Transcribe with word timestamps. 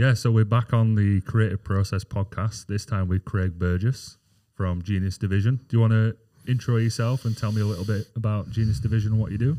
Yeah, 0.00 0.14
so 0.14 0.30
we're 0.30 0.46
back 0.46 0.72
on 0.72 0.94
the 0.94 1.20
Creative 1.20 1.62
Process 1.62 2.04
podcast, 2.04 2.68
this 2.68 2.86
time 2.86 3.06
with 3.06 3.26
Craig 3.26 3.58
Burgess 3.58 4.16
from 4.54 4.80
Genius 4.80 5.18
Division. 5.18 5.60
Do 5.68 5.76
you 5.76 5.80
want 5.82 5.92
to 5.92 6.16
intro 6.50 6.78
yourself 6.78 7.26
and 7.26 7.36
tell 7.36 7.52
me 7.52 7.60
a 7.60 7.66
little 7.66 7.84
bit 7.84 8.06
about 8.16 8.48
Genius 8.50 8.80
Division 8.80 9.12
and 9.12 9.20
what 9.20 9.30
you 9.30 9.36
do? 9.36 9.58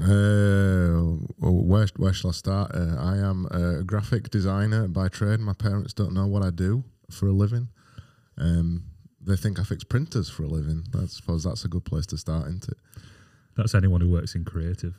Uh, 0.00 1.20
well, 1.38 1.52
where, 1.52 1.86
where 1.98 2.14
shall 2.14 2.30
I 2.30 2.32
start? 2.32 2.70
Uh, 2.74 2.96
I 2.98 3.18
am 3.18 3.44
a 3.50 3.82
graphic 3.84 4.30
designer 4.30 4.88
by 4.88 5.08
trade. 5.08 5.40
My 5.40 5.52
parents 5.52 5.92
don't 5.92 6.14
know 6.14 6.26
what 6.26 6.42
I 6.42 6.48
do 6.48 6.82
for 7.10 7.26
a 7.26 7.32
living. 7.32 7.68
Um, 8.38 8.84
they 9.20 9.36
think 9.36 9.60
I 9.60 9.64
fix 9.64 9.84
printers 9.84 10.30
for 10.30 10.44
a 10.44 10.48
living. 10.48 10.84
I 10.98 11.04
suppose 11.08 11.44
that's 11.44 11.66
a 11.66 11.68
good 11.68 11.84
place 11.84 12.06
to 12.06 12.16
start, 12.16 12.46
isn't 12.46 12.68
it? 12.68 12.78
That's 13.54 13.74
anyone 13.74 14.00
who 14.00 14.08
works 14.08 14.34
in 14.34 14.46
creative. 14.46 14.94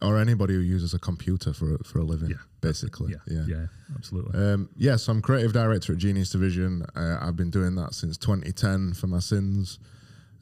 Or 0.00 0.16
anybody 0.18 0.54
who 0.54 0.60
uses 0.60 0.94
a 0.94 0.98
computer 0.98 1.52
for 1.52 1.74
a- 1.74 1.84
for 1.84 1.98
a 1.98 2.04
living, 2.04 2.30
Yeah, 2.30 2.36
basically. 2.60 3.14
Yeah, 3.26 3.44
yeah, 3.48 3.66
absolutely. 3.96 4.38
Um, 4.40 4.68
yes, 4.76 5.08
I'm 5.08 5.20
creative 5.20 5.52
director 5.52 5.92
at 5.92 5.98
Genius 5.98 6.30
Division. 6.30 6.82
Uh, 6.94 7.18
I've 7.20 7.34
been 7.36 7.50
doing 7.50 7.74
that 7.76 7.94
since 7.94 8.16
2010 8.16 8.92
for 8.94 9.08
my 9.08 9.18
sins. 9.18 9.78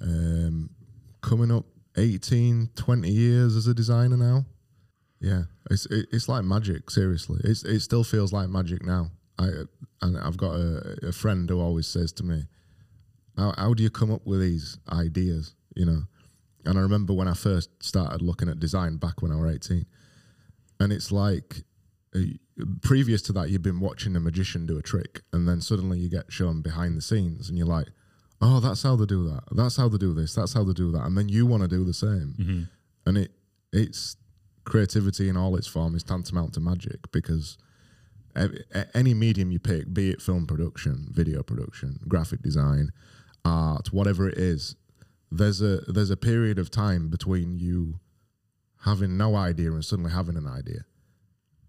Um, 0.00 0.70
coming 1.22 1.50
up 1.50 1.64
18, 1.96 2.68
20 2.74 3.10
years 3.10 3.56
as 3.56 3.66
a 3.66 3.72
designer 3.74 4.16
now. 4.18 4.44
Yeah, 5.20 5.44
it's 5.70 5.86
it, 5.86 6.06
it's 6.12 6.28
like 6.28 6.44
magic. 6.44 6.90
Seriously, 6.90 7.40
it's 7.42 7.64
it 7.64 7.80
still 7.80 8.04
feels 8.04 8.32
like 8.34 8.50
magic 8.50 8.84
now. 8.84 9.10
I 9.38 9.48
and 10.02 10.18
I've 10.18 10.36
got 10.36 10.52
a, 10.56 11.08
a 11.08 11.12
friend 11.12 11.48
who 11.48 11.58
always 11.60 11.86
says 11.86 12.12
to 12.14 12.22
me, 12.24 12.44
how, 13.38 13.54
"How 13.56 13.72
do 13.72 13.82
you 13.82 13.88
come 13.90 14.10
up 14.12 14.26
with 14.26 14.40
these 14.40 14.76
ideas?" 14.92 15.54
You 15.74 15.86
know, 15.86 16.02
and 16.66 16.78
I 16.78 16.82
remember 16.82 17.12
when 17.12 17.28
I 17.28 17.34
first 17.34 17.70
started 17.82 18.22
looking 18.22 18.48
at 18.48 18.60
design 18.60 18.96
back 18.96 19.22
when 19.22 19.32
I 19.32 19.36
was 19.36 19.54
18, 19.54 19.86
and 20.80 20.92
it's 20.92 21.10
like 21.10 21.62
uh, 22.14 22.20
previous 22.82 23.22
to 23.22 23.32
that, 23.34 23.50
you've 23.50 23.62
been 23.62 23.80
watching 23.80 24.16
a 24.16 24.20
magician 24.20 24.66
do 24.66 24.78
a 24.78 24.82
trick, 24.82 25.22
and 25.32 25.48
then 25.48 25.60
suddenly 25.60 25.98
you 25.98 26.08
get 26.10 26.32
shown 26.32 26.62
behind 26.62 26.96
the 26.96 27.02
scenes, 27.02 27.48
and 27.48 27.56
you're 27.58 27.66
like, 27.66 27.88
"Oh, 28.40 28.60
that's 28.60 28.82
how 28.82 28.96
they 28.96 29.06
do 29.06 29.24
that. 29.28 29.44
That's 29.52 29.76
how 29.76 29.88
they 29.88 29.98
do 29.98 30.14
this. 30.14 30.34
That's 30.34 30.52
how 30.52 30.64
they 30.64 30.72
do 30.72 30.90
that." 30.92 31.04
And 31.06 31.16
then 31.16 31.28
you 31.28 31.46
want 31.46 31.62
to 31.62 31.68
do 31.68 31.84
the 31.84 31.94
same, 31.94 32.34
and 33.06 33.18
it 33.18 33.32
it's 33.72 34.16
creativity 34.64 35.28
in 35.28 35.36
all 35.36 35.54
its 35.56 35.66
form 35.66 35.94
is 35.94 36.02
tantamount 36.02 36.52
to 36.54 36.60
magic 36.60 37.10
because 37.12 37.56
any 38.94 39.14
medium 39.14 39.50
you 39.50 39.58
pick, 39.58 39.94
be 39.94 40.10
it 40.10 40.20
film 40.20 40.46
production, 40.46 41.08
video 41.10 41.42
production, 41.42 41.98
graphic 42.08 42.42
design, 42.42 42.90
art, 43.44 43.92
whatever 43.92 44.28
it 44.28 44.36
is, 44.38 44.76
there's 45.30 45.60
a 45.60 45.78
there's 45.88 46.10
a 46.10 46.16
period 46.16 46.58
of 46.58 46.70
time 46.70 47.08
between 47.08 47.58
you 47.58 48.00
having 48.84 49.16
no 49.16 49.34
idea 49.34 49.72
and 49.72 49.84
suddenly 49.84 50.12
having 50.12 50.36
an 50.36 50.46
idea 50.46 50.84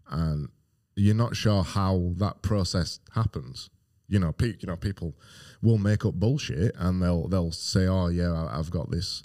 and 0.09 0.49
you're 0.95 1.15
not 1.15 1.35
sure 1.35 1.63
how 1.63 2.13
that 2.17 2.41
process 2.41 2.99
happens. 3.13 3.69
You 4.07 4.19
know, 4.19 4.31
pe- 4.31 4.55
you 4.59 4.67
know, 4.67 4.75
people 4.75 5.15
will 5.61 5.77
make 5.77 6.05
up 6.05 6.15
bullshit 6.15 6.73
and 6.77 7.01
they'll 7.01 7.27
they'll 7.27 7.51
say, 7.51 7.87
"Oh 7.87 8.07
yeah, 8.07 8.31
I- 8.31 8.57
I've 8.57 8.71
got 8.71 8.89
this 8.89 9.21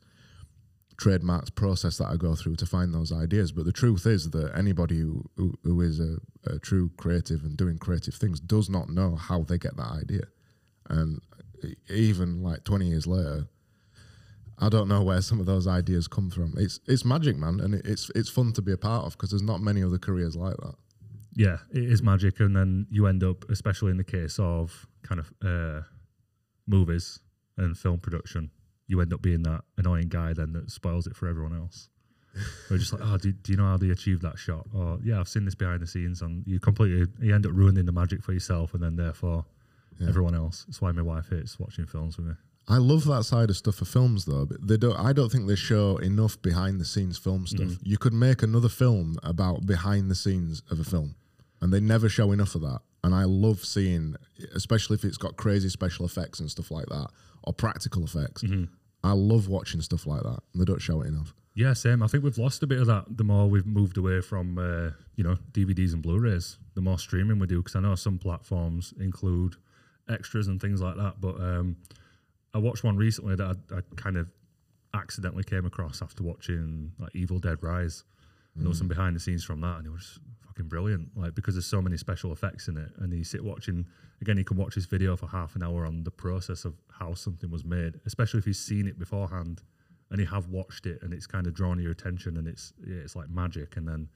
trademarked 0.96 1.54
process 1.54 1.98
that 1.98 2.08
I 2.08 2.16
go 2.16 2.34
through 2.34 2.56
to 2.56 2.66
find 2.66 2.92
those 2.92 3.12
ideas." 3.12 3.52
But 3.52 3.64
the 3.64 3.72
truth 3.72 4.06
is 4.06 4.30
that 4.30 4.56
anybody 4.56 4.98
who 5.00 5.24
who, 5.36 5.54
who 5.62 5.80
is 5.80 6.00
a, 6.00 6.18
a 6.44 6.58
true 6.58 6.90
creative 6.96 7.44
and 7.44 7.56
doing 7.56 7.78
creative 7.78 8.14
things 8.14 8.40
does 8.40 8.68
not 8.68 8.90
know 8.90 9.14
how 9.14 9.42
they 9.42 9.56
get 9.56 9.76
that 9.76 9.92
idea, 9.92 10.24
and 10.88 11.20
even 11.88 12.42
like 12.42 12.64
20 12.64 12.88
years 12.88 13.06
later. 13.06 13.46
I 14.58 14.68
don't 14.68 14.88
know 14.88 15.02
where 15.02 15.20
some 15.20 15.40
of 15.40 15.46
those 15.46 15.66
ideas 15.66 16.08
come 16.08 16.30
from. 16.30 16.54
It's 16.56 16.80
it's 16.86 17.04
magic, 17.04 17.36
man, 17.36 17.60
and 17.60 17.74
it's 17.74 18.10
it's 18.14 18.28
fun 18.28 18.52
to 18.54 18.62
be 18.62 18.72
a 18.72 18.76
part 18.76 19.06
of 19.06 19.12
because 19.12 19.30
there's 19.30 19.42
not 19.42 19.60
many 19.60 19.82
other 19.82 19.98
careers 19.98 20.36
like 20.36 20.56
that. 20.58 20.74
yeah, 21.34 21.58
it 21.70 21.84
is 21.84 22.02
magic, 22.02 22.40
and 22.40 22.54
then 22.54 22.86
you 22.90 23.06
end 23.06 23.24
up, 23.24 23.48
especially 23.50 23.90
in 23.90 23.96
the 23.96 24.04
case 24.04 24.38
of 24.38 24.86
kind 25.02 25.20
of 25.20 25.32
uh, 25.44 25.82
movies 26.66 27.20
and 27.56 27.76
film 27.76 27.98
production, 27.98 28.50
you 28.86 29.00
end 29.00 29.12
up 29.12 29.22
being 29.22 29.42
that 29.42 29.62
annoying 29.78 30.08
guy 30.08 30.32
then 30.32 30.52
that 30.52 30.70
spoils 30.70 31.06
it 31.06 31.16
for 31.16 31.26
everyone 31.28 31.56
else. 31.56 31.88
We're 32.70 32.78
just 32.78 32.92
like, 32.92 33.02
oh, 33.04 33.18
do, 33.18 33.32
do 33.32 33.52
you 33.52 33.58
know 33.58 33.66
how 33.66 33.76
they 33.76 33.90
achieved 33.90 34.22
that 34.22 34.38
shot? 34.38 34.66
Or 34.74 34.98
yeah, 35.04 35.20
I've 35.20 35.28
seen 35.28 35.44
this 35.44 35.54
behind 35.54 35.80
the 35.80 35.86
scenes, 35.86 36.22
and 36.22 36.46
you 36.46 36.60
completely 36.60 37.06
you 37.20 37.34
end 37.34 37.46
up 37.46 37.52
ruining 37.54 37.86
the 37.86 37.92
magic 37.92 38.22
for 38.22 38.32
yourself, 38.32 38.74
and 38.74 38.82
then 38.82 38.96
therefore 38.96 39.44
everyone 40.08 40.34
else. 40.34 40.64
That's 40.64 40.80
why 40.80 40.92
my 40.92 41.02
wife 41.02 41.28
hates 41.30 41.58
watching 41.58 41.86
films 41.86 42.16
with 42.16 42.26
me. 42.26 42.34
I 42.68 42.76
love 42.76 43.04
that 43.06 43.24
side 43.24 43.50
of 43.50 43.56
stuff 43.56 43.76
for 43.76 43.84
films, 43.84 44.24
though. 44.24 44.46
But 44.46 44.66
they 44.66 44.76
don't. 44.76 44.98
I 44.98 45.12
don't 45.12 45.30
think 45.30 45.46
they 45.46 45.56
show 45.56 45.96
enough 45.96 46.40
behind 46.42 46.80
the 46.80 46.84
scenes 46.84 47.18
film 47.18 47.46
stuff. 47.46 47.66
Mm-hmm. 47.66 47.82
You 47.84 47.98
could 47.98 48.12
make 48.12 48.42
another 48.42 48.68
film 48.68 49.16
about 49.22 49.66
behind 49.66 50.10
the 50.10 50.14
scenes 50.14 50.62
of 50.70 50.78
a 50.78 50.84
film, 50.84 51.16
and 51.60 51.72
they 51.72 51.80
never 51.80 52.08
show 52.08 52.32
enough 52.32 52.54
of 52.54 52.62
that. 52.62 52.80
And 53.04 53.14
I 53.14 53.24
love 53.24 53.64
seeing, 53.64 54.14
especially 54.54 54.94
if 54.94 55.04
it's 55.04 55.16
got 55.16 55.36
crazy 55.36 55.68
special 55.68 56.06
effects 56.06 56.38
and 56.38 56.50
stuff 56.50 56.70
like 56.70 56.86
that, 56.86 57.08
or 57.42 57.52
practical 57.52 58.04
effects. 58.04 58.42
Mm-hmm. 58.42 58.64
I 59.04 59.12
love 59.12 59.48
watching 59.48 59.80
stuff 59.80 60.06
like 60.06 60.22
that, 60.22 60.38
and 60.52 60.60
they 60.60 60.64
don't 60.64 60.80
show 60.80 61.00
it 61.02 61.08
enough. 61.08 61.34
Yeah, 61.54 61.74
same. 61.74 62.02
I 62.02 62.06
think 62.06 62.24
we've 62.24 62.38
lost 62.38 62.62
a 62.62 62.66
bit 62.66 62.80
of 62.80 62.86
that 62.86 63.04
the 63.16 63.24
more 63.24 63.46
we've 63.48 63.66
moved 63.66 63.98
away 63.98 64.20
from 64.20 64.56
uh, 64.56 64.90
you 65.16 65.24
know 65.24 65.36
DVDs 65.52 65.92
and 65.92 66.02
Blu-rays. 66.02 66.58
The 66.74 66.80
more 66.80 66.98
streaming 66.98 67.38
we 67.38 67.46
do, 67.46 67.58
because 67.58 67.76
I 67.76 67.80
know 67.80 67.94
some 67.94 68.18
platforms 68.18 68.94
include 68.98 69.56
extras 70.08 70.48
and 70.48 70.60
things 70.60 70.80
like 70.80 70.96
that. 70.96 71.20
But 71.20 71.40
um, 71.40 71.76
I 72.54 72.58
watched 72.58 72.84
one 72.84 72.96
recently 72.96 73.34
that 73.36 73.56
I, 73.72 73.76
I 73.76 73.80
kind 73.96 74.16
of 74.16 74.28
accidentally 74.94 75.44
came 75.44 75.64
across 75.64 76.02
after 76.02 76.22
watching 76.22 76.92
like 76.98 77.14
Evil 77.14 77.38
Dead 77.38 77.62
Rise. 77.62 78.04
And 78.54 78.64
there 78.64 78.68
was 78.68 78.78
some 78.78 78.88
behind 78.88 79.16
the 79.16 79.20
scenes 79.20 79.44
from 79.44 79.62
that, 79.62 79.78
and 79.78 79.86
it 79.86 79.90
was 79.90 80.20
fucking 80.46 80.68
brilliant. 80.68 81.16
Like 81.16 81.34
because 81.34 81.54
there's 81.54 81.66
so 81.66 81.80
many 81.80 81.96
special 81.96 82.32
effects 82.32 82.68
in 82.68 82.76
it, 82.76 82.90
and 82.98 83.12
you 83.12 83.24
sit 83.24 83.42
watching 83.42 83.86
again. 84.20 84.36
You 84.36 84.44
can 84.44 84.58
watch 84.58 84.74
this 84.74 84.84
video 84.84 85.16
for 85.16 85.26
half 85.26 85.56
an 85.56 85.62
hour 85.62 85.86
on 85.86 86.04
the 86.04 86.10
process 86.10 86.66
of 86.66 86.74
how 86.90 87.14
something 87.14 87.50
was 87.50 87.64
made, 87.64 87.98
especially 88.04 88.38
if 88.38 88.46
you've 88.46 88.56
seen 88.56 88.86
it 88.86 88.98
beforehand 88.98 89.62
and 90.10 90.20
you 90.20 90.26
have 90.26 90.48
watched 90.48 90.84
it, 90.84 91.02
and 91.02 91.14
it's 91.14 91.26
kind 91.26 91.46
of 91.46 91.54
drawn 91.54 91.80
your 91.80 91.92
attention, 91.92 92.36
and 92.36 92.46
it's 92.46 92.74
yeah, 92.86 92.96
it's 92.96 93.16
like 93.16 93.30
magic. 93.30 93.78
And 93.78 93.88
then 93.88 94.10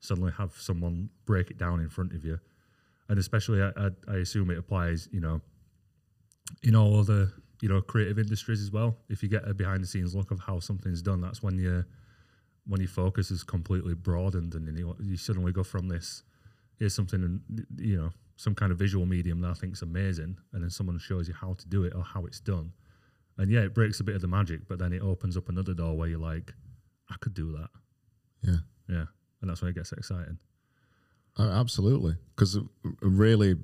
suddenly 0.00 0.32
have 0.36 0.52
someone 0.58 1.08
break 1.24 1.50
it 1.50 1.56
down 1.56 1.80
in 1.80 1.88
front 1.88 2.12
of 2.12 2.26
you, 2.26 2.38
and 3.08 3.18
especially 3.18 3.62
I, 3.62 3.70
I, 3.74 3.88
I 4.06 4.16
assume 4.16 4.50
it 4.50 4.58
applies, 4.58 5.08
you 5.10 5.20
know, 5.20 5.40
in 6.62 6.76
all 6.76 7.00
other 7.00 7.32
you 7.60 7.68
know 7.68 7.80
creative 7.80 8.18
industries 8.18 8.62
as 8.62 8.70
well. 8.70 8.96
If 9.08 9.22
you 9.22 9.28
get 9.28 9.48
a 9.48 9.54
behind 9.54 9.82
the 9.82 9.86
scenes 9.86 10.14
look 10.14 10.30
of 10.30 10.40
how 10.40 10.60
something's 10.60 11.02
done, 11.02 11.20
that's 11.20 11.42
when 11.42 11.58
you 11.58 11.84
when 12.66 12.80
your 12.80 12.88
focus 12.88 13.30
is 13.30 13.42
completely 13.42 13.94
broadened, 13.94 14.54
and 14.54 14.66
then 14.66 14.76
you, 14.76 14.94
you 15.00 15.16
suddenly 15.16 15.52
go 15.52 15.62
from 15.64 15.88
this 15.88 16.22
here's 16.78 16.94
something 16.94 17.22
in, 17.22 17.66
you 17.76 17.96
know 17.96 18.10
some 18.36 18.54
kind 18.54 18.70
of 18.70 18.78
visual 18.78 19.04
medium 19.04 19.40
that 19.40 19.50
I 19.50 19.54
think's 19.54 19.82
amazing, 19.82 20.36
and 20.52 20.62
then 20.62 20.70
someone 20.70 20.96
shows 20.98 21.26
you 21.26 21.34
how 21.34 21.54
to 21.54 21.68
do 21.68 21.82
it 21.82 21.92
or 21.92 22.02
how 22.04 22.24
it's 22.24 22.38
done, 22.38 22.72
and 23.36 23.50
yeah, 23.50 23.60
it 23.60 23.74
breaks 23.74 23.98
a 23.98 24.04
bit 24.04 24.14
of 24.14 24.20
the 24.20 24.28
magic, 24.28 24.68
but 24.68 24.78
then 24.78 24.92
it 24.92 25.02
opens 25.02 25.36
up 25.36 25.48
another 25.48 25.74
door 25.74 25.96
where 25.96 26.06
you're 26.08 26.20
like, 26.20 26.52
I 27.10 27.16
could 27.18 27.34
do 27.34 27.50
that, 27.52 27.68
Yeah. 28.42 28.58
yeah, 28.88 29.06
and 29.40 29.50
that's 29.50 29.60
when 29.60 29.70
it 29.70 29.74
gets 29.74 29.90
exciting. 29.90 30.38
Uh, 31.36 31.50
absolutely, 31.50 32.14
because 32.36 32.58
really, 33.02 33.56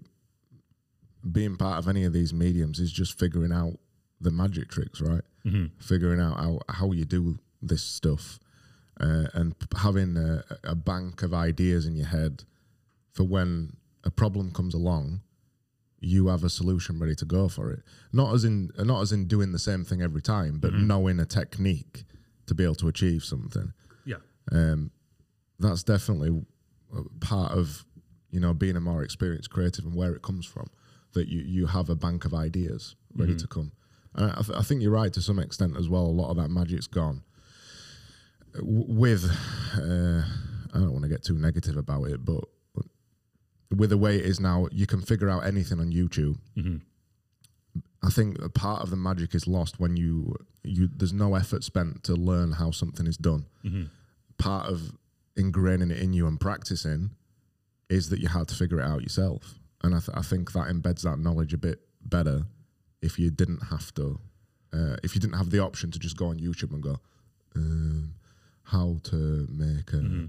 being 1.31 1.57
part 1.57 1.79
of 1.79 1.87
any 1.87 2.03
of 2.05 2.13
these 2.13 2.35
mediums 2.35 2.81
is 2.81 2.91
just 2.91 3.17
figuring 3.19 3.53
out 3.53 3.79
the 4.25 4.31
magic 4.31 4.69
tricks, 4.69 5.01
right? 5.01 5.23
Mm-hmm. 5.47 5.67
Figuring 5.79 6.21
out 6.21 6.37
how, 6.39 6.59
how 6.69 6.93
you 6.93 7.05
do 7.05 7.39
this 7.63 7.83
stuff, 7.83 8.39
uh, 9.01 9.27
and 9.35 9.59
p- 9.59 9.67
having 9.77 10.17
a, 10.17 10.45
a 10.65 10.75
bank 10.75 11.23
of 11.23 11.33
ideas 11.33 11.87
in 11.87 11.95
your 11.97 12.07
head 12.09 12.45
for 13.13 13.25
when 13.25 13.77
a 14.05 14.11
problem 14.11 14.51
comes 14.51 14.75
along, 14.75 15.21
you 16.01 16.27
have 16.29 16.45
a 16.45 16.51
solution 16.51 16.99
ready 16.99 17.15
to 17.15 17.25
go 17.25 17.49
for 17.49 17.71
it. 17.71 17.81
Not 18.13 18.35
as 18.35 18.45
in 18.45 18.71
not 18.79 19.01
as 19.03 19.13
in 19.13 19.27
doing 19.27 19.53
the 19.53 19.59
same 19.59 19.85
thing 19.85 20.03
every 20.03 20.21
time, 20.23 20.59
but 20.59 20.73
knowing 20.75 21.19
a 21.21 21.25
technique 21.25 22.05
to 22.47 22.55
be 22.55 22.65
able 22.65 22.75
to 22.77 22.89
achieve 22.89 23.25
something 23.25 23.73
Yeah, 24.05 24.17
um, 24.53 24.91
that's 25.59 25.83
definitely 25.83 26.45
part 27.21 27.53
of 27.53 27.87
you 28.31 28.41
know 28.41 28.53
being 28.53 28.77
a 28.77 28.81
more 28.81 29.03
experienced 29.03 29.51
creative 29.51 29.85
and 29.87 29.95
where 29.95 30.15
it 30.15 30.23
comes 30.23 30.45
from. 30.47 30.67
That 31.15 31.29
you 31.29 31.41
you 31.41 31.67
have 31.67 31.89
a 31.89 31.95
bank 31.95 32.25
of 32.25 32.35
ideas 32.35 32.97
ready 33.17 33.37
to 33.37 33.47
come. 33.47 33.73
I, 34.17 34.43
th- 34.43 34.57
I 34.59 34.63
think 34.63 34.81
you're 34.83 34.93
right 34.93 35.13
to 35.13 35.21
some 35.21 35.39
extent 35.39 35.77
as 35.77 35.89
well. 35.89 36.03
A 36.07 36.17
lot 36.21 36.31
of 36.31 36.37
that 36.37 36.49
magic's 36.49 36.87
gone. 36.87 37.23
W- 38.55 38.85
With 38.89 39.25
uh, 39.77 40.23
I 40.73 40.79
don't 40.79 40.93
want 40.93 41.03
to 41.03 41.09
get 41.09 41.25
too 41.25 41.35
negative 41.39 41.77
about 41.77 42.05
it, 42.05 42.25
but 42.25 42.45
with 43.77 43.91
the 43.91 43.99
way 43.99 44.17
it 44.17 44.25
is 44.25 44.39
now, 44.39 44.69
you 44.71 44.87
can 44.87 45.01
figure 45.01 45.29
out 45.29 45.45
anything 45.45 45.81
on 45.81 45.91
YouTube. 45.93 46.39
I 48.03 48.11
think 48.11 48.39
a 48.43 48.49
part 48.49 48.83
of 48.83 48.91
the 48.91 48.97
magic 48.97 49.35
is 49.35 49.47
lost 49.49 49.81
when 49.81 49.97
you 49.97 50.37
you 50.63 50.89
there's 50.95 51.13
no 51.13 51.35
effort 51.35 51.65
spent 51.65 52.05
to 52.05 52.15
learn 52.15 52.53
how 52.53 52.71
something 52.71 53.07
is 53.07 53.17
done. 53.17 53.47
Part 54.39 54.69
of 54.69 54.93
ingraining 55.37 55.91
it 55.91 55.99
in 55.99 56.13
you 56.13 56.27
and 56.27 56.39
practicing 56.39 57.11
is 57.89 58.11
that 58.11 58.21
you 58.21 58.29
had 58.29 58.47
to 58.49 58.55
figure 58.55 58.79
it 58.81 58.85
out 58.85 59.03
yourself, 59.03 59.55
and 59.83 59.95
I, 59.95 59.99
th- 60.01 60.17
I 60.17 60.23
think 60.23 60.53
that 60.53 60.69
embeds 60.69 61.03
that 61.03 61.19
knowledge 61.19 61.53
a 61.55 61.59
bit 61.59 61.81
better 62.05 62.45
if 63.05 63.19
you 63.19 63.31
didn't 63.31 63.65
have 63.71 63.93
to, 63.95 64.19
uh, 64.73 64.97
if 65.03 65.15
you 65.15 65.21
didn't 65.21 65.37
have 65.37 65.51
the 65.51 65.61
option 65.61 65.91
to 65.91 65.99
just 65.99 66.17
go 66.17 66.27
on 66.27 66.39
YouTube 66.39 66.73
and 66.73 66.83
go, 66.83 66.97
um, 67.55 68.15
how 68.65 68.97
to 69.05 69.47
make 69.51 69.93
a 69.93 70.29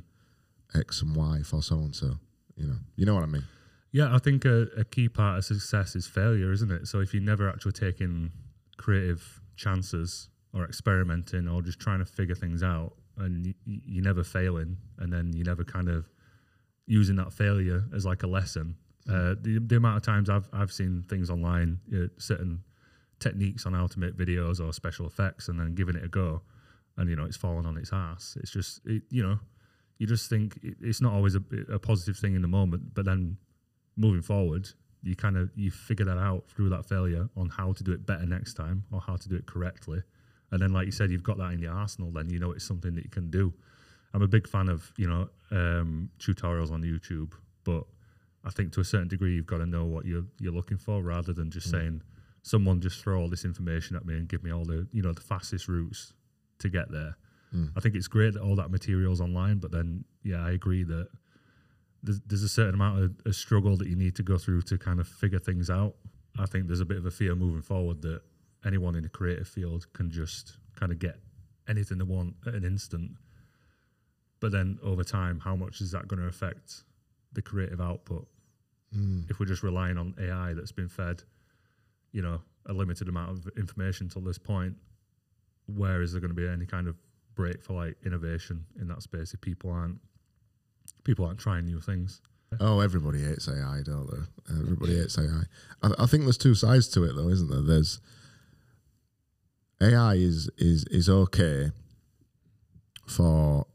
X 0.77 1.01
and 1.01 1.15
Y 1.15 1.41
for 1.43 1.61
so 1.63 1.77
and 1.77 1.95
so. 1.95 2.19
You 2.57 2.67
know, 2.67 2.77
you 2.95 3.05
know 3.05 3.15
what 3.15 3.23
I 3.23 3.27
mean. 3.27 3.45
Yeah, 3.91 4.13
I 4.13 4.19
think 4.19 4.43
a, 4.45 4.67
a 4.77 4.83
key 4.83 5.07
part 5.07 5.37
of 5.37 5.45
success 5.45 5.95
is 5.95 6.05
failure, 6.05 6.51
isn't 6.51 6.71
it? 6.71 6.87
So 6.87 6.99
if 6.99 7.13
you're 7.13 7.23
never 7.23 7.49
actually 7.49 7.71
taking 7.71 8.31
creative 8.77 9.41
chances 9.55 10.29
or 10.53 10.65
experimenting 10.65 11.47
or 11.47 11.61
just 11.61 11.79
trying 11.79 11.99
to 11.99 12.05
figure 12.05 12.35
things 12.35 12.61
out, 12.61 12.93
and 13.17 13.45
you, 13.45 13.53
you're 13.65 14.03
never 14.03 14.23
failing, 14.23 14.77
and 14.99 15.11
then 15.13 15.31
you 15.33 15.45
never 15.45 15.63
kind 15.63 15.87
of 15.87 16.09
using 16.85 17.15
that 17.15 17.31
failure 17.31 17.85
as 17.95 18.05
like 18.05 18.23
a 18.23 18.27
lesson. 18.27 18.75
Uh, 19.07 19.35
the, 19.39 19.59
the 19.65 19.75
amount 19.75 19.97
of 19.97 20.03
times 20.03 20.29
I've 20.29 20.49
I've 20.51 20.71
seen 20.71 21.03
things 21.07 21.29
online, 21.29 21.79
you 21.87 21.99
know, 21.99 22.09
certain 22.17 22.63
techniques 23.19 23.65
on 23.65 23.73
how 23.73 23.87
to 23.87 23.99
make 23.99 24.15
videos 24.15 24.59
or 24.59 24.73
special 24.73 25.05
effects, 25.05 25.47
and 25.47 25.59
then 25.59 25.75
giving 25.75 25.95
it 25.95 26.03
a 26.03 26.07
go, 26.07 26.41
and 26.97 27.09
you 27.09 27.15
know 27.15 27.25
it's 27.25 27.37
fallen 27.37 27.65
on 27.65 27.77
its 27.77 27.91
ass. 27.93 28.37
It's 28.41 28.51
just 28.51 28.81
it, 28.85 29.03
you 29.09 29.23
know 29.23 29.39
you 29.97 30.07
just 30.07 30.29
think 30.29 30.57
it, 30.61 30.75
it's 30.81 31.01
not 31.01 31.13
always 31.13 31.35
a, 31.35 31.43
a 31.71 31.79
positive 31.79 32.17
thing 32.17 32.35
in 32.35 32.41
the 32.41 32.47
moment, 32.47 32.93
but 32.93 33.05
then 33.05 33.37
moving 33.97 34.21
forward, 34.21 34.67
you 35.03 35.15
kind 35.15 35.37
of 35.37 35.51
you 35.55 35.71
figure 35.71 36.05
that 36.05 36.17
out 36.17 36.45
through 36.49 36.69
that 36.69 36.85
failure 36.85 37.29
on 37.37 37.49
how 37.49 37.71
to 37.73 37.83
do 37.83 37.91
it 37.91 38.05
better 38.05 38.25
next 38.25 38.55
time 38.55 38.83
or 38.91 38.99
how 38.99 39.15
to 39.15 39.29
do 39.29 39.35
it 39.35 39.45
correctly. 39.45 40.01
And 40.51 40.61
then, 40.61 40.71
like 40.71 40.85
you 40.85 40.91
said, 40.91 41.11
you've 41.11 41.23
got 41.23 41.37
that 41.37 41.53
in 41.53 41.59
your 41.59 41.73
arsenal. 41.73 42.11
Then 42.11 42.29
you 42.29 42.39
know 42.39 42.51
it's 42.51 42.65
something 42.65 42.95
that 42.95 43.03
you 43.03 43.09
can 43.09 43.29
do. 43.29 43.53
I'm 44.13 44.21
a 44.21 44.27
big 44.27 44.47
fan 44.47 44.69
of 44.69 44.91
you 44.97 45.07
know 45.07 45.29
um, 45.51 46.09
tutorials 46.19 46.71
on 46.71 46.81
YouTube, 46.81 47.33
but 47.63 47.83
I 48.45 48.51
think 48.51 48.71
to 48.73 48.79
a 48.79 48.83
certain 48.85 49.07
degree 49.07 49.33
you've 49.33 49.47
got 49.47 49.57
to 49.57 49.65
know 49.65 49.85
what 49.85 50.05
you're 50.05 50.25
you're 50.39 50.53
looking 50.53 50.77
for 50.77 51.01
rather 51.01 51.33
than 51.33 51.49
just 51.49 51.67
mm. 51.67 51.71
saying 51.71 52.01
someone 52.43 52.79
just 52.79 53.01
throw 53.01 53.19
all 53.19 53.29
this 53.29 53.43
information 53.43 53.95
at 53.95 54.05
me 54.05 54.13
and 54.15 54.27
give 54.27 54.43
me 54.43 54.51
all 54.51 54.65
the 54.65 54.87
you 54.91 55.01
know 55.01 55.13
the 55.13 55.21
fastest 55.21 55.67
routes 55.67 56.13
to 56.59 56.69
get 56.69 56.91
there. 56.91 57.17
Mm. 57.53 57.71
I 57.75 57.79
think 57.79 57.95
it's 57.95 58.07
great 58.07 58.33
that 58.33 58.41
all 58.41 58.55
that 58.55 58.71
material's 58.71 59.21
online, 59.21 59.57
but 59.57 59.71
then 59.71 60.05
yeah, 60.23 60.45
I 60.45 60.51
agree 60.51 60.83
that 60.83 61.07
there's, 62.03 62.21
there's 62.27 62.43
a 62.43 62.49
certain 62.49 62.75
amount 62.75 63.03
of 63.03 63.11
a 63.25 63.33
struggle 63.33 63.77
that 63.77 63.87
you 63.87 63.95
need 63.95 64.15
to 64.15 64.23
go 64.23 64.37
through 64.37 64.61
to 64.63 64.77
kind 64.77 64.99
of 64.99 65.07
figure 65.07 65.39
things 65.39 65.69
out. 65.69 65.95
I 66.37 66.45
think 66.45 66.67
there's 66.67 66.81
a 66.81 66.85
bit 66.85 66.97
of 66.97 67.05
a 67.05 67.11
fear 67.11 67.33
moving 67.35 67.61
forward 67.61 68.01
that 68.03 68.21
anyone 68.65 68.95
in 68.95 69.05
a 69.05 69.09
creative 69.09 69.47
field 69.47 69.91
can 69.93 70.11
just 70.11 70.57
kind 70.75 70.91
of 70.91 70.99
get 70.99 71.17
anything 71.67 71.97
they 71.97 72.03
want 72.03 72.35
at 72.45 72.53
an 72.53 72.63
instant. 72.63 73.11
But 74.39 74.51
then 74.51 74.77
over 74.83 75.03
time, 75.03 75.39
how 75.39 75.55
much 75.55 75.81
is 75.81 75.91
that 75.91 76.07
going 76.07 76.21
to 76.21 76.27
affect 76.27 76.83
the 77.33 77.41
creative 77.41 77.81
output? 77.81 78.27
Mm. 78.95 79.29
If 79.29 79.39
we're 79.39 79.45
just 79.45 79.63
relying 79.63 79.97
on 79.97 80.15
AI 80.19 80.53
that's 80.53 80.71
been 80.71 80.89
fed, 80.89 81.23
you 82.11 82.21
know, 82.21 82.41
a 82.67 82.73
limited 82.73 83.09
amount 83.09 83.31
of 83.31 83.57
information 83.57 84.09
till 84.09 84.21
this 84.21 84.37
point, 84.37 84.75
where 85.67 86.01
is 86.01 86.11
there 86.11 86.21
going 86.21 86.33
to 86.33 86.35
be 86.35 86.47
any 86.47 86.65
kind 86.65 86.87
of 86.87 86.95
break 87.35 87.61
for 87.61 87.73
like 87.73 87.95
innovation 88.05 88.65
in 88.79 88.87
that 88.87 89.01
space 89.01 89.33
if 89.33 89.41
people 89.41 89.69
aren't 89.69 89.99
people 91.03 91.25
aren't 91.25 91.39
trying 91.39 91.65
new 91.65 91.79
things. 91.79 92.21
Oh, 92.59 92.79
everybody 92.79 93.21
hates 93.21 93.49
AI, 93.49 93.81
don't 93.83 94.09
they? 94.09 94.53
Everybody 94.61 94.97
hates 94.97 95.17
AI. 95.17 95.43
I, 95.83 95.91
I 95.99 96.05
think 96.05 96.23
there's 96.23 96.37
two 96.37 96.55
sides 96.55 96.87
to 96.89 97.03
it, 97.03 97.15
though, 97.15 97.27
isn't 97.27 97.49
there? 97.49 97.61
There's 97.61 97.99
AI 99.81 100.13
is 100.13 100.49
is 100.57 100.85
is 100.85 101.09
okay 101.09 101.71
for 103.07 103.65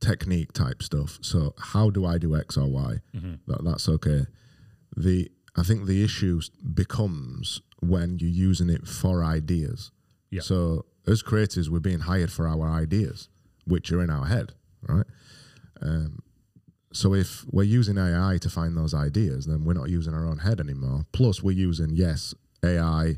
technique 0.00 0.52
type 0.52 0.82
stuff. 0.82 1.18
So 1.20 1.54
how 1.58 1.90
do 1.90 2.06
I 2.06 2.18
do 2.18 2.36
X 2.36 2.56
or 2.56 2.66
Y? 2.66 2.98
Mm-hmm. 3.16 3.34
That, 3.48 3.64
that's 3.64 3.88
okay. 3.88 4.26
The 4.98 5.30
I 5.56 5.62
think 5.62 5.86
the 5.86 6.04
issue 6.04 6.40
becomes 6.74 7.60
when 7.80 8.18
you're 8.18 8.30
using 8.30 8.70
it 8.70 8.86
for 8.86 9.24
ideas. 9.24 9.90
Yeah. 10.30 10.42
So 10.42 10.84
as 11.06 11.22
creators, 11.22 11.70
we're 11.70 11.80
being 11.80 12.00
hired 12.00 12.30
for 12.30 12.46
our 12.46 12.68
ideas, 12.70 13.28
which 13.64 13.90
are 13.92 14.02
in 14.02 14.10
our 14.10 14.26
head, 14.26 14.52
right? 14.82 15.06
Um, 15.80 16.20
so 16.92 17.14
if 17.14 17.44
we're 17.50 17.64
using 17.64 17.98
AI 17.98 18.38
to 18.40 18.50
find 18.50 18.76
those 18.76 18.94
ideas, 18.94 19.46
then 19.46 19.64
we're 19.64 19.74
not 19.74 19.90
using 19.90 20.14
our 20.14 20.26
own 20.26 20.38
head 20.38 20.60
anymore. 20.60 21.06
Plus, 21.12 21.42
we're 21.42 21.52
using 21.52 21.90
yes 21.90 22.34
AI 22.64 23.16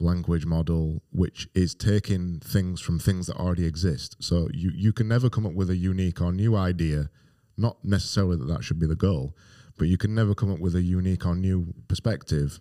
language 0.00 0.46
model, 0.46 1.02
which 1.10 1.48
is 1.54 1.74
taking 1.74 2.40
things 2.40 2.80
from 2.80 2.98
things 2.98 3.26
that 3.26 3.36
already 3.36 3.66
exist. 3.66 4.16
So 4.20 4.48
you 4.52 4.70
you 4.74 4.92
can 4.92 5.08
never 5.08 5.28
come 5.28 5.46
up 5.46 5.54
with 5.54 5.70
a 5.70 5.76
unique 5.76 6.20
or 6.20 6.32
new 6.32 6.56
idea. 6.56 7.10
Not 7.56 7.84
necessarily 7.84 8.36
that 8.36 8.46
that 8.46 8.62
should 8.62 8.78
be 8.78 8.86
the 8.86 8.94
goal, 8.94 9.34
but 9.78 9.88
you 9.88 9.96
can 9.96 10.14
never 10.14 10.34
come 10.34 10.52
up 10.52 10.58
with 10.58 10.74
a 10.74 10.82
unique 10.82 11.26
or 11.26 11.34
new 11.34 11.74
perspective 11.88 12.60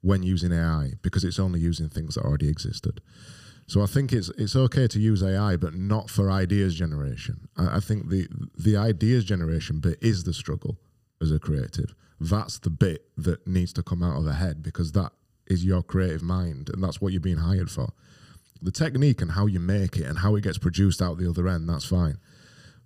when 0.00 0.22
using 0.22 0.52
AI 0.52 0.94
because 1.02 1.24
it's 1.24 1.38
only 1.38 1.60
using 1.60 1.88
things 1.88 2.16
that 2.16 2.24
already 2.24 2.48
existed. 2.48 3.00
So 3.66 3.80
I 3.80 3.86
think 3.86 4.12
it's 4.12 4.28
it's 4.36 4.56
okay 4.56 4.86
to 4.88 4.98
use 4.98 5.22
AI, 5.22 5.56
but 5.56 5.74
not 5.74 6.10
for 6.10 6.30
ideas 6.30 6.74
generation. 6.74 7.48
I, 7.56 7.76
I 7.76 7.80
think 7.80 8.10
the 8.10 8.28
the 8.58 8.76
ideas 8.76 9.24
generation 9.24 9.80
bit 9.80 9.98
is 10.02 10.24
the 10.24 10.34
struggle 10.34 10.78
as 11.20 11.30
a 11.30 11.38
creative. 11.38 11.94
That's 12.20 12.58
the 12.58 12.70
bit 12.70 13.06
that 13.16 13.46
needs 13.46 13.72
to 13.74 13.82
come 13.82 14.02
out 14.02 14.18
of 14.18 14.24
the 14.24 14.34
head 14.34 14.62
because 14.62 14.92
that 14.92 15.12
is 15.46 15.64
your 15.64 15.82
creative 15.82 16.22
mind 16.22 16.70
and 16.72 16.82
that's 16.82 17.00
what 17.00 17.12
you're 17.12 17.20
being 17.20 17.38
hired 17.38 17.70
for. 17.70 17.88
The 18.60 18.70
technique 18.70 19.20
and 19.20 19.32
how 19.32 19.46
you 19.46 19.58
make 19.58 19.96
it 19.96 20.04
and 20.04 20.18
how 20.18 20.36
it 20.36 20.44
gets 20.44 20.58
produced 20.58 21.02
out 21.02 21.18
the 21.18 21.28
other 21.28 21.48
end, 21.48 21.68
that's 21.68 21.84
fine. 21.84 22.18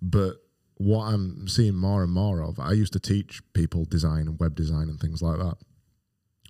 But 0.00 0.36
what 0.76 1.06
I'm 1.06 1.48
seeing 1.48 1.74
more 1.74 2.02
and 2.02 2.12
more 2.12 2.42
of, 2.42 2.58
I 2.60 2.72
used 2.72 2.92
to 2.92 3.00
teach 3.00 3.40
people 3.54 3.84
design 3.84 4.28
and 4.28 4.38
web 4.38 4.54
design 4.54 4.88
and 4.88 5.00
things 5.00 5.22
like 5.22 5.38
that 5.38 5.56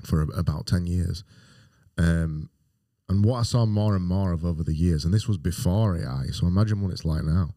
for 0.04 0.22
about 0.22 0.66
10 0.66 0.86
years. 0.86 1.24
Um, 1.96 2.50
and 3.08 3.24
what 3.24 3.38
I 3.38 3.42
saw 3.42 3.66
more 3.66 3.94
and 3.94 4.04
more 4.04 4.32
of 4.32 4.44
over 4.44 4.64
the 4.64 4.74
years, 4.74 5.04
and 5.04 5.14
this 5.14 5.28
was 5.28 5.38
before 5.38 5.96
AI, 5.96 6.26
so 6.32 6.46
imagine 6.46 6.80
what 6.80 6.92
it's 6.92 7.04
like 7.04 7.22
now. 7.22 7.54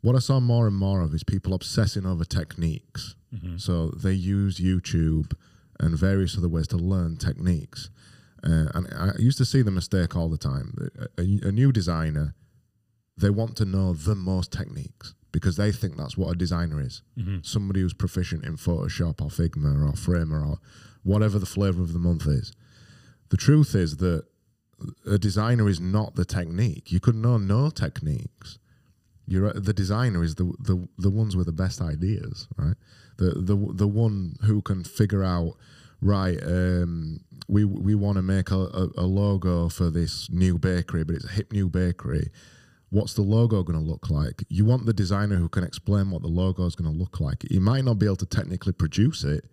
What 0.00 0.14
I 0.14 0.20
saw 0.20 0.40
more 0.40 0.66
and 0.66 0.76
more 0.76 1.02
of 1.02 1.12
is 1.12 1.24
people 1.24 1.52
obsessing 1.52 2.06
over 2.06 2.24
techniques. 2.24 3.16
Mm-hmm. 3.34 3.58
So 3.58 3.88
they 3.88 4.12
use 4.12 4.58
YouTube 4.58 5.32
and 5.78 5.98
various 5.98 6.38
other 6.38 6.48
ways 6.48 6.68
to 6.68 6.76
learn 6.76 7.16
techniques. 7.16 7.90
Uh, 8.42 8.66
and 8.74 8.88
I 8.94 9.12
used 9.18 9.38
to 9.38 9.44
see 9.44 9.62
the 9.62 9.70
mistake 9.70 10.16
all 10.16 10.28
the 10.28 10.38
time. 10.38 10.74
A, 11.18 11.22
a, 11.22 11.48
a, 11.48 11.52
new 11.52 11.72
designer, 11.72 12.34
they 13.20 13.30
want 13.30 13.56
to 13.56 13.64
know 13.64 13.92
the 13.92 14.14
most 14.14 14.52
techniques 14.52 15.14
because 15.32 15.56
they 15.56 15.70
think 15.70 15.96
that's 15.96 16.16
what 16.16 16.30
a 16.30 16.34
designer 16.34 16.80
is. 16.80 17.02
Mm-hmm. 17.18 17.38
Somebody 17.42 17.80
who's 17.80 17.94
proficient 17.94 18.44
in 18.44 18.56
Photoshop 18.56 19.20
or 19.20 19.28
Figma 19.28 19.88
or 19.88 19.96
Framer 19.96 20.44
or 20.44 20.58
whatever 21.02 21.38
the 21.38 21.46
flavor 21.46 21.82
of 21.82 21.92
the 21.92 21.98
month 21.98 22.26
is. 22.26 22.52
The 23.30 23.36
truth 23.36 23.74
is 23.74 23.98
that 23.98 24.24
a 25.06 25.18
designer 25.18 25.68
is 25.68 25.80
not 25.80 26.16
the 26.16 26.24
technique. 26.24 26.90
You 26.90 27.00
could 27.00 27.14
know 27.14 27.38
no 27.38 27.70
techniques. 27.70 28.58
You're 29.26 29.52
the 29.52 29.72
designer 29.72 30.24
is 30.24 30.34
the 30.34 30.52
the 30.58 30.88
the 30.98 31.10
ones 31.10 31.36
with 31.36 31.46
the 31.46 31.52
best 31.52 31.80
ideas, 31.80 32.48
right? 32.56 32.74
The 33.18 33.30
the 33.34 33.72
the 33.74 33.86
one 33.86 34.36
who 34.42 34.60
can 34.62 34.82
figure 34.82 35.22
out 35.22 35.54
right. 36.00 36.38
Um, 36.42 37.20
we 37.46 37.64
we 37.64 37.94
want 37.94 38.16
to 38.16 38.22
make 38.22 38.50
a, 38.50 38.56
a, 38.58 38.88
a 38.96 39.06
logo 39.06 39.68
for 39.68 39.90
this 39.90 40.28
new 40.30 40.58
bakery, 40.58 41.04
but 41.04 41.16
it's 41.16 41.26
a 41.26 41.32
hip 41.32 41.52
new 41.52 41.68
bakery. 41.68 42.30
What's 42.90 43.14
the 43.14 43.22
logo 43.22 43.62
going 43.62 43.78
to 43.78 43.84
look 43.84 44.10
like? 44.10 44.44
You 44.48 44.64
want 44.64 44.84
the 44.84 44.92
designer 44.92 45.36
who 45.36 45.48
can 45.48 45.64
explain 45.64 46.10
what 46.10 46.22
the 46.22 46.28
logo 46.28 46.66
is 46.66 46.74
going 46.74 46.90
to 46.90 46.96
look 46.96 47.20
like. 47.20 47.44
He 47.48 47.60
might 47.60 47.84
not 47.84 47.98
be 47.98 48.06
able 48.06 48.16
to 48.16 48.26
technically 48.26 48.72
produce 48.72 49.22
it, 49.22 49.44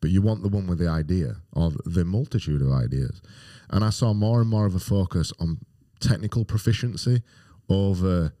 but 0.00 0.10
you 0.10 0.22
want 0.22 0.42
the 0.42 0.48
one 0.48 0.66
with 0.66 0.78
the 0.78 0.88
idea 0.88 1.36
or 1.52 1.72
the 1.84 2.04
multitude 2.04 2.62
of 2.62 2.72
ideas. 2.72 3.20
And 3.70 3.84
I 3.84 3.90
saw 3.90 4.14
more 4.14 4.40
and 4.40 4.48
more 4.48 4.64
of 4.64 4.74
a 4.74 4.80
focus 4.80 5.32
on 5.38 5.58
technical 6.00 6.44
proficiency 6.44 7.22
over 7.68 8.32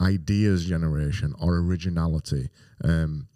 ideas 0.00 0.64
generation 0.64 1.34
or 1.38 1.56
originality. 1.56 2.48
Um, 2.82 3.28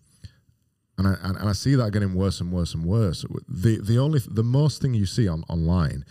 and 0.96 1.08
I, 1.08 1.16
and 1.22 1.48
I 1.48 1.52
see 1.52 1.74
that 1.74 1.92
getting 1.92 2.14
worse 2.14 2.40
and 2.40 2.52
worse 2.52 2.74
and 2.74 2.84
worse. 2.84 3.24
The 3.48 3.78
the 3.80 3.98
only 3.98 4.20
the 4.26 4.44
most 4.44 4.80
thing 4.80 4.94
you 4.94 5.06
see 5.06 5.26
on 5.26 5.42
online, 5.48 6.04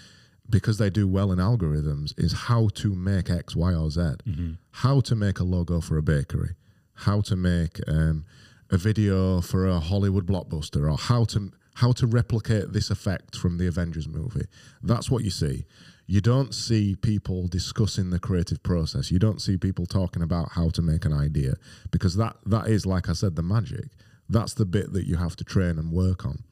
because 0.54 0.78
they 0.78 0.90
do 0.90 1.08
well 1.08 1.32
in 1.32 1.40
algorithms, 1.40 2.14
is 2.18 2.32
how 2.32 2.70
to 2.76 2.94
make 2.94 3.30
X, 3.30 3.56
Y, 3.56 3.74
or 3.74 3.90
Z. 3.90 4.00
Mm-hmm. 4.00 4.52
How 4.72 5.02
to 5.02 5.16
make 5.16 5.40
a 5.40 5.44
logo 5.44 5.82
for 5.82 5.98
a 5.98 6.04
bakery. 6.04 6.52
How 6.94 7.22
to 7.22 7.36
make 7.36 7.80
um, 7.88 8.24
a 8.70 8.78
video 8.78 9.42
for 9.42 9.68
a 9.68 9.80
Hollywood 9.80 10.28
blockbuster, 10.28 10.90
or 10.90 10.98
how 10.98 11.26
to 11.26 11.52
how 11.76 11.92
to 11.94 12.06
replicate 12.06 12.72
this 12.72 12.92
effect 12.92 13.36
from 13.36 13.58
the 13.58 13.66
Avengers 13.66 14.08
movie. 14.08 14.46
That's 14.84 15.10
what 15.10 15.24
you 15.24 15.32
see. 15.32 15.66
You 16.06 16.22
don't 16.22 16.54
see 16.54 16.96
people 16.96 17.48
discussing 17.48 18.12
the 18.12 18.20
creative 18.20 18.62
process. 18.62 19.10
You 19.10 19.18
don't 19.18 19.42
see 19.42 19.58
people 19.58 19.88
talking 19.88 20.22
about 20.22 20.52
how 20.52 20.70
to 20.70 20.84
make 20.84 21.04
an 21.06 21.14
idea 21.14 21.56
because 21.90 22.16
that 22.18 22.36
that 22.46 22.68
is 22.68 22.86
like 22.86 23.10
I 23.10 23.14
said 23.14 23.36
the 23.36 23.42
magic. 23.42 23.88
That's 24.30 24.54
the 24.54 24.66
bit 24.66 24.94
that 24.94 25.08
you 25.08 25.16
have 25.16 25.36
to 25.38 25.44
train 25.44 25.80
and 25.80 25.92
work 25.92 26.26
on. 26.26 26.44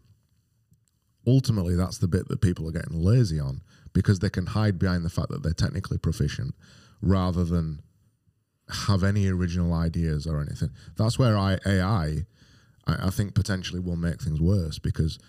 Ultimately, 1.28 1.76
that's 1.76 2.00
the 2.00 2.08
bit 2.08 2.28
that 2.30 2.42
people 2.42 2.68
are 2.68 2.72
getting 2.72 3.00
lazy 3.00 3.40
on 3.40 3.62
because 3.94 4.20
they 4.20 4.30
can 4.30 4.48
hide 4.48 4.80
behind 4.80 5.06
the 5.06 5.10
fact 5.10 5.30
that 5.30 5.44
they're 5.44 5.54
technically 5.54 5.98
proficient 5.98 6.56
rather 7.02 7.44
than 7.44 7.82
have 8.88 9.04
any 9.04 9.28
original 9.28 9.74
ideas 9.74 10.26
or 10.26 10.42
anything. 10.42 10.72
That's 10.96 11.20
where 11.20 11.38
I, 11.38 11.58
AI 11.66 12.26
I, 12.88 13.08
I 13.08 13.10
think 13.10 13.36
potentially 13.36 13.80
will 13.80 13.96
make 13.98 14.22
things 14.22 14.40
worse 14.42 14.80
because 14.80 15.20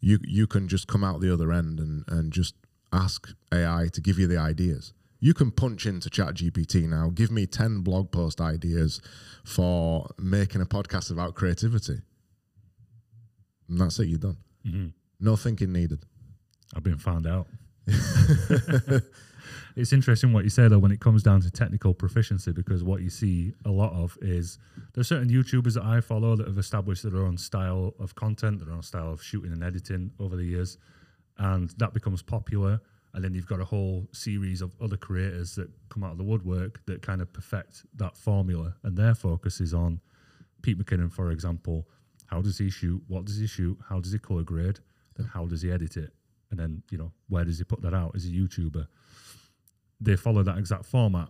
you 0.00 0.18
you 0.22 0.46
can 0.46 0.68
just 0.68 0.86
come 0.88 1.04
out 1.04 1.20
the 1.20 1.32
other 1.32 1.52
end 1.52 1.78
and, 1.80 2.04
and 2.08 2.32
just 2.32 2.54
ask 2.92 3.28
AI 3.52 3.88
to 3.92 4.00
give 4.00 4.18
you 4.18 4.26
the 4.26 4.38
ideas. 4.38 4.92
You 5.20 5.34
can 5.34 5.50
punch 5.52 5.86
into 5.86 6.10
ChatGPT 6.10 6.88
now, 6.88 7.10
give 7.14 7.30
me 7.30 7.46
10 7.46 7.80
blog 7.82 8.10
post 8.10 8.40
ideas 8.40 9.00
for 9.44 10.08
making 10.18 10.60
a 10.60 10.66
podcast 10.66 11.10
about 11.12 11.34
creativity. 11.34 12.00
and 13.68 13.80
that's 13.80 13.98
it. 14.00 14.08
You're 14.08 14.18
done. 14.18 14.36
hmm 14.64 14.86
No 15.22 15.36
thinking 15.36 15.72
needed. 15.72 16.04
I've 16.74 16.82
been 16.82 16.98
found 16.98 17.28
out. 17.28 17.46
it's 19.76 19.92
interesting 19.92 20.32
what 20.32 20.42
you 20.42 20.50
say 20.50 20.66
though 20.66 20.80
when 20.80 20.90
it 20.90 21.00
comes 21.00 21.22
down 21.22 21.40
to 21.40 21.50
technical 21.50 21.94
proficiency 21.94 22.52
because 22.52 22.82
what 22.82 23.02
you 23.02 23.10
see 23.10 23.52
a 23.64 23.70
lot 23.70 23.92
of 23.92 24.18
is 24.20 24.58
there's 24.94 25.06
certain 25.06 25.28
YouTubers 25.28 25.74
that 25.74 25.84
I 25.84 26.00
follow 26.00 26.34
that 26.36 26.48
have 26.48 26.58
established 26.58 27.04
their 27.04 27.22
own 27.22 27.38
style 27.38 27.94
of 28.00 28.16
content, 28.16 28.64
their 28.64 28.74
own 28.74 28.82
style 28.82 29.12
of 29.12 29.22
shooting 29.22 29.52
and 29.52 29.62
editing 29.62 30.10
over 30.18 30.34
the 30.34 30.44
years, 30.44 30.76
and 31.38 31.70
that 31.78 31.94
becomes 31.94 32.20
popular. 32.20 32.80
And 33.14 33.22
then 33.22 33.32
you've 33.34 33.46
got 33.46 33.60
a 33.60 33.64
whole 33.64 34.08
series 34.12 34.60
of 34.60 34.74
other 34.80 34.96
creators 34.96 35.54
that 35.54 35.68
come 35.88 36.02
out 36.02 36.12
of 36.12 36.18
the 36.18 36.24
woodwork 36.24 36.84
that 36.86 37.02
kind 37.02 37.20
of 37.20 37.32
perfect 37.32 37.82
that 37.94 38.16
formula, 38.16 38.74
and 38.82 38.96
their 38.96 39.14
focus 39.14 39.60
is 39.60 39.72
on 39.72 40.00
Pete 40.62 40.78
McKinnon, 40.78 41.12
for 41.12 41.30
example. 41.30 41.86
How 42.26 42.40
does 42.40 42.58
he 42.58 42.70
shoot? 42.70 43.02
What 43.06 43.26
does 43.26 43.38
he 43.38 43.46
shoot? 43.46 43.78
How 43.88 44.00
does 44.00 44.12
he 44.12 44.18
color 44.18 44.42
grade? 44.42 44.80
Then 45.16 45.26
how 45.26 45.46
does 45.46 45.62
he 45.62 45.70
edit 45.70 45.96
it? 45.96 46.12
And 46.50 46.58
then 46.58 46.82
you 46.90 46.98
know 46.98 47.12
where 47.28 47.44
does 47.44 47.58
he 47.58 47.64
put 47.64 47.82
that 47.82 47.94
out 47.94 48.12
as 48.14 48.24
a 48.24 48.28
YouTuber? 48.28 48.86
They 50.00 50.16
follow 50.16 50.42
that 50.42 50.58
exact 50.58 50.84
format, 50.84 51.28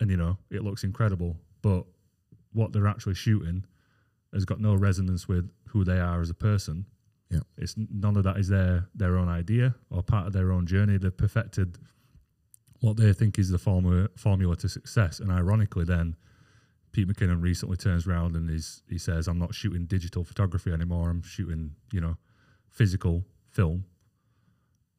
and 0.00 0.10
you 0.10 0.16
know 0.16 0.38
it 0.50 0.62
looks 0.62 0.84
incredible. 0.84 1.36
But 1.62 1.84
what 2.52 2.72
they're 2.72 2.86
actually 2.86 3.14
shooting 3.14 3.64
has 4.32 4.44
got 4.44 4.60
no 4.60 4.74
resonance 4.74 5.28
with 5.28 5.50
who 5.68 5.84
they 5.84 5.98
are 5.98 6.20
as 6.20 6.30
a 6.30 6.34
person. 6.34 6.86
Yeah. 7.30 7.40
It's 7.58 7.74
none 7.76 8.16
of 8.16 8.24
that 8.24 8.38
is 8.38 8.48
their 8.48 8.88
their 8.94 9.16
own 9.16 9.28
idea 9.28 9.74
or 9.90 10.02
part 10.02 10.26
of 10.26 10.32
their 10.32 10.52
own 10.52 10.66
journey. 10.66 10.96
They've 10.96 11.16
perfected 11.16 11.78
what 12.80 12.96
they 12.96 13.12
think 13.12 13.38
is 13.38 13.50
the 13.50 13.58
formula 13.58 14.08
formula 14.16 14.56
to 14.56 14.68
success. 14.68 15.20
And 15.20 15.30
ironically, 15.30 15.84
then 15.84 16.16
Pete 16.92 17.08
McKinnon 17.08 17.42
recently 17.42 17.76
turns 17.76 18.06
around 18.06 18.36
and 18.36 18.48
he's, 18.48 18.82
he 18.88 18.98
says, 18.98 19.28
"I'm 19.28 19.38
not 19.38 19.54
shooting 19.54 19.86
digital 19.86 20.24
photography 20.24 20.72
anymore. 20.72 21.10
I'm 21.10 21.22
shooting, 21.22 21.72
you 21.92 22.00
know, 22.00 22.16
physical 22.70 23.24
film." 23.48 23.84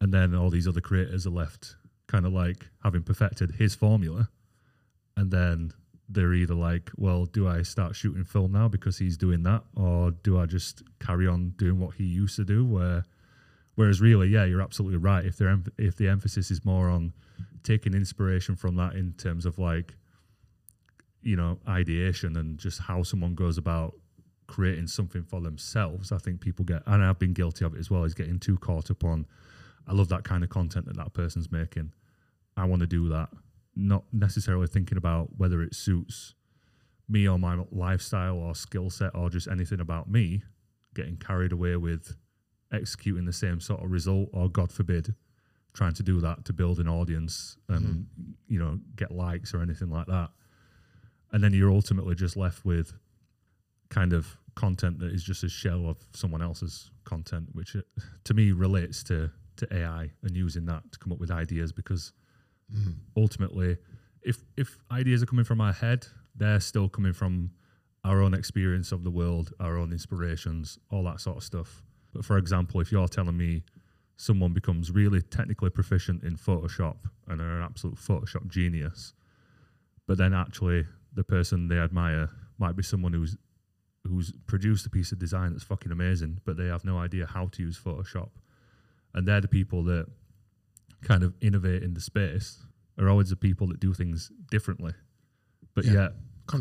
And 0.00 0.12
then 0.14 0.34
all 0.34 0.50
these 0.50 0.68
other 0.68 0.80
creators 0.80 1.26
are 1.26 1.30
left 1.30 1.76
kind 2.06 2.24
of 2.24 2.32
like 2.32 2.68
having 2.82 3.02
perfected 3.02 3.52
his 3.52 3.74
formula, 3.74 4.30
and 5.16 5.30
then 5.30 5.72
they're 6.08 6.32
either 6.32 6.54
like, 6.54 6.90
"Well, 6.96 7.26
do 7.26 7.46
I 7.46 7.62
start 7.62 7.94
shooting 7.94 8.24
film 8.24 8.52
now 8.52 8.68
because 8.68 8.98
he's 8.98 9.18
doing 9.18 9.42
that, 9.42 9.64
or 9.74 10.12
do 10.12 10.38
I 10.38 10.46
just 10.46 10.82
carry 11.00 11.26
on 11.26 11.50
doing 11.50 11.78
what 11.78 11.96
he 11.96 12.04
used 12.04 12.36
to 12.36 12.44
do?" 12.44 12.64
Where 12.64 13.04
Whereas 13.78 14.00
really, 14.00 14.26
yeah, 14.26 14.44
you're 14.44 14.60
absolutely 14.60 14.98
right. 14.98 15.24
If 15.24 15.36
they're 15.36 15.56
if 15.76 15.94
the 15.94 16.08
emphasis 16.08 16.50
is 16.50 16.64
more 16.64 16.88
on 16.88 17.12
taking 17.62 17.94
inspiration 17.94 18.56
from 18.56 18.74
that 18.74 18.96
in 18.96 19.12
terms 19.12 19.46
of 19.46 19.56
like, 19.56 19.94
you 21.22 21.36
know, 21.36 21.60
ideation 21.68 22.36
and 22.36 22.58
just 22.58 22.80
how 22.80 23.04
someone 23.04 23.36
goes 23.36 23.56
about 23.56 23.94
creating 24.48 24.88
something 24.88 25.22
for 25.22 25.40
themselves, 25.40 26.10
I 26.10 26.18
think 26.18 26.40
people 26.40 26.64
get, 26.64 26.82
and 26.86 27.04
I've 27.04 27.18
been 27.18 27.32
guilty 27.32 27.64
of 27.64 27.74
it 27.74 27.78
as 27.78 27.90
well, 27.90 28.04
is 28.04 28.14
getting 28.14 28.40
too 28.40 28.58
caught 28.58 28.90
up 28.90 29.04
on, 29.04 29.26
I 29.86 29.92
love 29.92 30.08
that 30.08 30.24
kind 30.24 30.42
of 30.42 30.50
content 30.50 30.86
that 30.86 30.96
that 30.96 31.14
person's 31.14 31.52
making. 31.52 31.92
I 32.56 32.64
want 32.64 32.80
to 32.80 32.86
do 32.86 33.08
that. 33.10 33.28
Not 33.76 34.04
necessarily 34.12 34.66
thinking 34.66 34.98
about 34.98 35.38
whether 35.38 35.62
it 35.62 35.74
suits 35.74 36.34
me 37.08 37.28
or 37.28 37.38
my 37.38 37.62
lifestyle 37.70 38.36
or 38.36 38.54
skill 38.54 38.90
set 38.90 39.14
or 39.14 39.30
just 39.30 39.48
anything 39.48 39.80
about 39.80 40.10
me, 40.10 40.42
getting 40.94 41.16
carried 41.16 41.52
away 41.52 41.76
with 41.76 42.16
executing 42.72 43.24
the 43.24 43.32
same 43.32 43.60
sort 43.60 43.82
of 43.82 43.90
result 43.90 44.28
or 44.32 44.48
god 44.48 44.70
forbid 44.70 45.14
trying 45.72 45.94
to 45.94 46.02
do 46.02 46.20
that 46.20 46.44
to 46.44 46.52
build 46.52 46.78
an 46.78 46.88
audience 46.88 47.56
and 47.68 47.86
mm-hmm. 47.86 48.32
you 48.46 48.58
know 48.58 48.78
get 48.96 49.10
likes 49.10 49.54
or 49.54 49.62
anything 49.62 49.90
like 49.90 50.06
that 50.06 50.30
and 51.32 51.42
then 51.42 51.52
you're 51.52 51.70
ultimately 51.70 52.14
just 52.14 52.36
left 52.36 52.64
with 52.64 52.94
kind 53.90 54.12
of 54.12 54.36
content 54.54 54.98
that 54.98 55.12
is 55.12 55.22
just 55.22 55.44
a 55.44 55.48
shell 55.48 55.88
of 55.88 55.96
someone 56.12 56.42
else's 56.42 56.90
content 57.04 57.48
which 57.52 57.76
uh, 57.76 57.80
to 58.24 58.34
me 58.34 58.52
relates 58.52 59.02
to 59.04 59.30
to 59.56 59.66
AI 59.72 60.10
and 60.22 60.36
using 60.36 60.64
that 60.66 60.82
to 60.92 60.98
come 60.98 61.12
up 61.12 61.18
with 61.18 61.30
ideas 61.30 61.72
because 61.72 62.12
ultimately 63.16 63.76
if 64.22 64.44
if 64.56 64.78
ideas 64.90 65.22
are 65.22 65.26
coming 65.26 65.44
from 65.44 65.60
our 65.60 65.72
head 65.72 66.06
they're 66.34 66.60
still 66.60 66.88
coming 66.88 67.12
from 67.12 67.50
our 68.04 68.20
own 68.20 68.34
experience 68.34 68.92
of 68.92 69.04
the 69.04 69.10
world 69.10 69.52
our 69.60 69.76
own 69.78 69.92
inspirations 69.92 70.78
all 70.90 71.04
that 71.04 71.20
sort 71.20 71.36
of 71.36 71.42
stuff. 71.42 71.82
But 72.12 72.24
for 72.24 72.38
example, 72.38 72.80
if 72.80 72.90
you're 72.90 73.08
telling 73.08 73.36
me 73.36 73.64
someone 74.16 74.52
becomes 74.52 74.90
really 74.90 75.22
technically 75.22 75.70
proficient 75.70 76.24
in 76.24 76.36
Photoshop 76.36 76.96
and 77.28 77.40
are 77.40 77.58
an 77.58 77.62
absolute 77.62 77.96
Photoshop 77.96 78.48
genius, 78.48 79.14
but 80.06 80.18
then 80.18 80.34
actually 80.34 80.86
the 81.12 81.22
person 81.22 81.68
they 81.68 81.78
admire 81.78 82.28
might 82.58 82.74
be 82.76 82.82
someone 82.82 83.12
who's 83.12 83.36
who's 84.06 84.32
produced 84.46 84.86
a 84.86 84.90
piece 84.90 85.12
of 85.12 85.18
design 85.18 85.52
that's 85.52 85.64
fucking 85.64 85.92
amazing, 85.92 86.40
but 86.44 86.56
they 86.56 86.66
have 86.66 86.84
no 86.84 86.98
idea 86.98 87.26
how 87.26 87.46
to 87.48 87.62
use 87.62 87.78
Photoshop. 87.78 88.30
And 89.14 89.26
they're 89.26 89.40
the 89.40 89.48
people 89.48 89.84
that 89.84 90.06
kind 91.02 91.22
of 91.22 91.34
innovate 91.40 91.82
in 91.82 91.94
the 91.94 92.00
space 92.00 92.62
are 92.98 93.08
always 93.08 93.30
the 93.30 93.36
people 93.36 93.66
that 93.68 93.80
do 93.80 93.92
things 93.94 94.30
differently. 94.50 94.92
But 95.74 95.84
Yeah. 95.84 95.92
yet, 95.92 96.12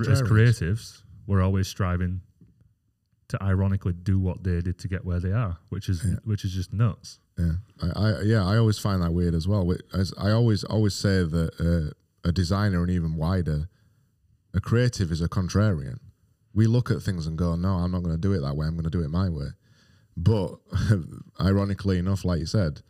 as 0.10 0.22
creatives, 0.22 1.04
we're 1.26 1.42
always 1.42 1.68
striving 1.68 2.22
to 3.30 3.42
ironically 3.44 3.94
do 3.94 4.20
what 4.20 4.44
they 4.44 4.62
did 4.62 4.78
to 4.80 4.88
get 4.88 5.04
where 5.04 5.20
they 5.20 5.32
are, 5.32 5.58
which 5.70 5.90
is 5.90 6.04
Yeah. 6.06 6.16
which 6.24 6.46
is 6.46 6.54
just 6.54 6.72
nuts. 6.74 7.20
Yeah, 7.38 7.56
I, 7.82 7.88
I 7.90 8.22
yeah, 8.22 8.46
I 8.46 8.58
always 8.58 8.80
find 8.80 9.02
that 9.02 9.14
weird 9.14 9.36
as 9.36 9.48
well. 9.48 9.70
As 9.94 10.14
I 10.18 10.32
always 10.32 10.64
always 10.64 10.94
say 10.96 11.24
that 11.24 11.52
uh, 11.60 12.28
a 12.28 12.32
designer 12.32 12.82
and 12.82 12.92
even 12.92 13.16
wider, 13.16 13.68
a 14.54 14.62
creative 14.62 15.12
is 15.12 15.22
a 15.22 15.28
contrarian. 15.28 16.00
We 16.58 16.68
look 16.68 16.92
at 16.92 17.02
things 17.02 17.28
and 17.28 17.38
go, 17.38 17.56
"No, 17.56 17.76
I'm 17.76 17.92
not 17.92 18.04
going 18.04 18.16
to 18.16 18.22
do 18.22 18.34
it 18.34 18.42
that 18.42 18.56
way. 18.56 18.68
I'm 18.68 18.74
going 18.74 18.84
to 18.84 18.90
do 18.90 19.04
it 19.04 19.10
my 19.10 19.30
way." 19.30 19.48
But 20.16 20.56
ironically 21.42 22.00
enough, 22.00 22.26
like 22.26 22.40
you 22.40 22.46
said, 22.46 22.82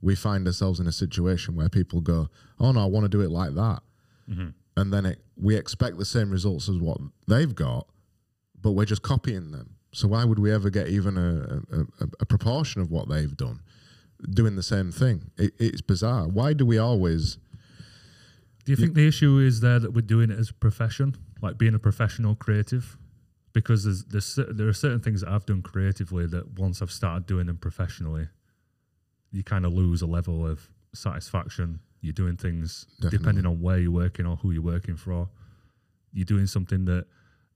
we 0.00 0.14
find 0.14 0.46
ourselves 0.46 0.80
in 0.80 0.86
a 0.86 0.92
situation 0.92 1.54
where 1.54 1.68
people 1.68 2.00
go, 2.00 2.28
"Oh 2.58 2.72
no, 2.72 2.82
I 2.82 2.86
want 2.86 3.04
to 3.04 3.08
do 3.08 3.20
it 3.20 3.30
like 3.30 3.54
that," 3.54 3.80
mm-hmm. 4.28 4.48
and 4.76 4.92
then 4.92 5.06
it, 5.06 5.22
we 5.36 5.56
expect 5.56 5.98
the 5.98 6.04
same 6.04 6.30
results 6.30 6.68
as 6.68 6.78
what 6.78 6.98
they've 7.28 7.54
got, 7.54 7.86
but 8.60 8.72
we're 8.72 8.84
just 8.84 9.02
copying 9.02 9.52
them. 9.52 9.76
So 9.92 10.08
why 10.08 10.24
would 10.24 10.38
we 10.38 10.50
ever 10.52 10.70
get 10.70 10.88
even 10.88 11.16
a, 11.18 11.76
a, 11.76 11.80
a, 11.80 12.08
a 12.20 12.26
proportion 12.26 12.80
of 12.80 12.90
what 12.90 13.08
they've 13.08 13.36
done? 13.36 13.60
doing 14.30 14.56
the 14.56 14.62
same 14.62 14.92
thing. 14.92 15.30
It, 15.36 15.52
it's 15.58 15.80
bizarre. 15.80 16.28
Why 16.28 16.52
do 16.52 16.64
we 16.64 16.78
always? 16.78 17.38
Do 18.64 18.72
you 18.72 18.76
think 18.76 18.94
the 18.94 19.08
issue 19.08 19.38
is 19.38 19.60
there 19.60 19.80
that 19.80 19.92
we're 19.92 20.02
doing 20.02 20.30
it 20.30 20.38
as 20.38 20.50
a 20.50 20.54
profession, 20.54 21.16
like 21.40 21.58
being 21.58 21.74
a 21.74 21.78
professional 21.78 22.36
creative? 22.36 22.96
Because 23.52 23.84
there's, 23.84 24.04
there's 24.04 24.38
there 24.56 24.68
are 24.68 24.72
certain 24.72 25.00
things 25.00 25.20
that 25.20 25.28
I've 25.30 25.44
done 25.44 25.62
creatively 25.62 26.26
that 26.26 26.58
once 26.58 26.80
I've 26.80 26.90
started 26.90 27.26
doing 27.26 27.46
them 27.46 27.58
professionally, 27.58 28.28
you 29.30 29.42
kind 29.42 29.66
of 29.66 29.72
lose 29.72 30.00
a 30.00 30.06
level 30.06 30.46
of 30.46 30.68
satisfaction. 30.94 31.80
You're 32.00 32.12
doing 32.12 32.36
things 32.36 32.86
depending 33.10 33.46
on 33.46 33.60
where 33.60 33.78
you're 33.78 33.90
working 33.90 34.26
or 34.26 34.36
who 34.36 34.52
you're 34.52 34.62
working 34.62 34.96
for. 34.96 35.28
You're 36.12 36.24
doing 36.24 36.46
something 36.46 36.86
that 36.86 37.06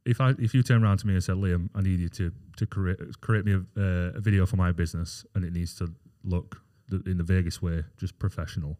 if 0.05 0.21
I 0.21 0.35
if 0.39 0.55
you 0.55 0.63
turn 0.63 0.85
around 0.85 0.99
to 0.99 1.07
me 1.07 1.15
and 1.15 1.23
said, 1.23 1.37
Liam, 1.37 1.69
I 1.75 1.83
need 1.83 1.99
you 1.99 2.09
to 2.11 2.33
to 2.59 2.67
create 2.67 2.99
create 3.21 3.45
me 3.45 3.53
a, 3.55 3.59
uh, 3.81 4.13
a 4.17 4.21
video 4.21 4.47
for 4.47 4.57
my 4.57 4.73
business 4.73 5.25
and 5.35 5.45
it 5.45 5.53
needs 5.53 5.75
to 5.77 5.93
look 6.25 6.63
th- 6.91 7.03
in 7.07 7.19
the 7.19 7.25
Vegas 7.25 7.61
way, 7.61 7.85
just 7.99 8.19
professional. 8.19 8.79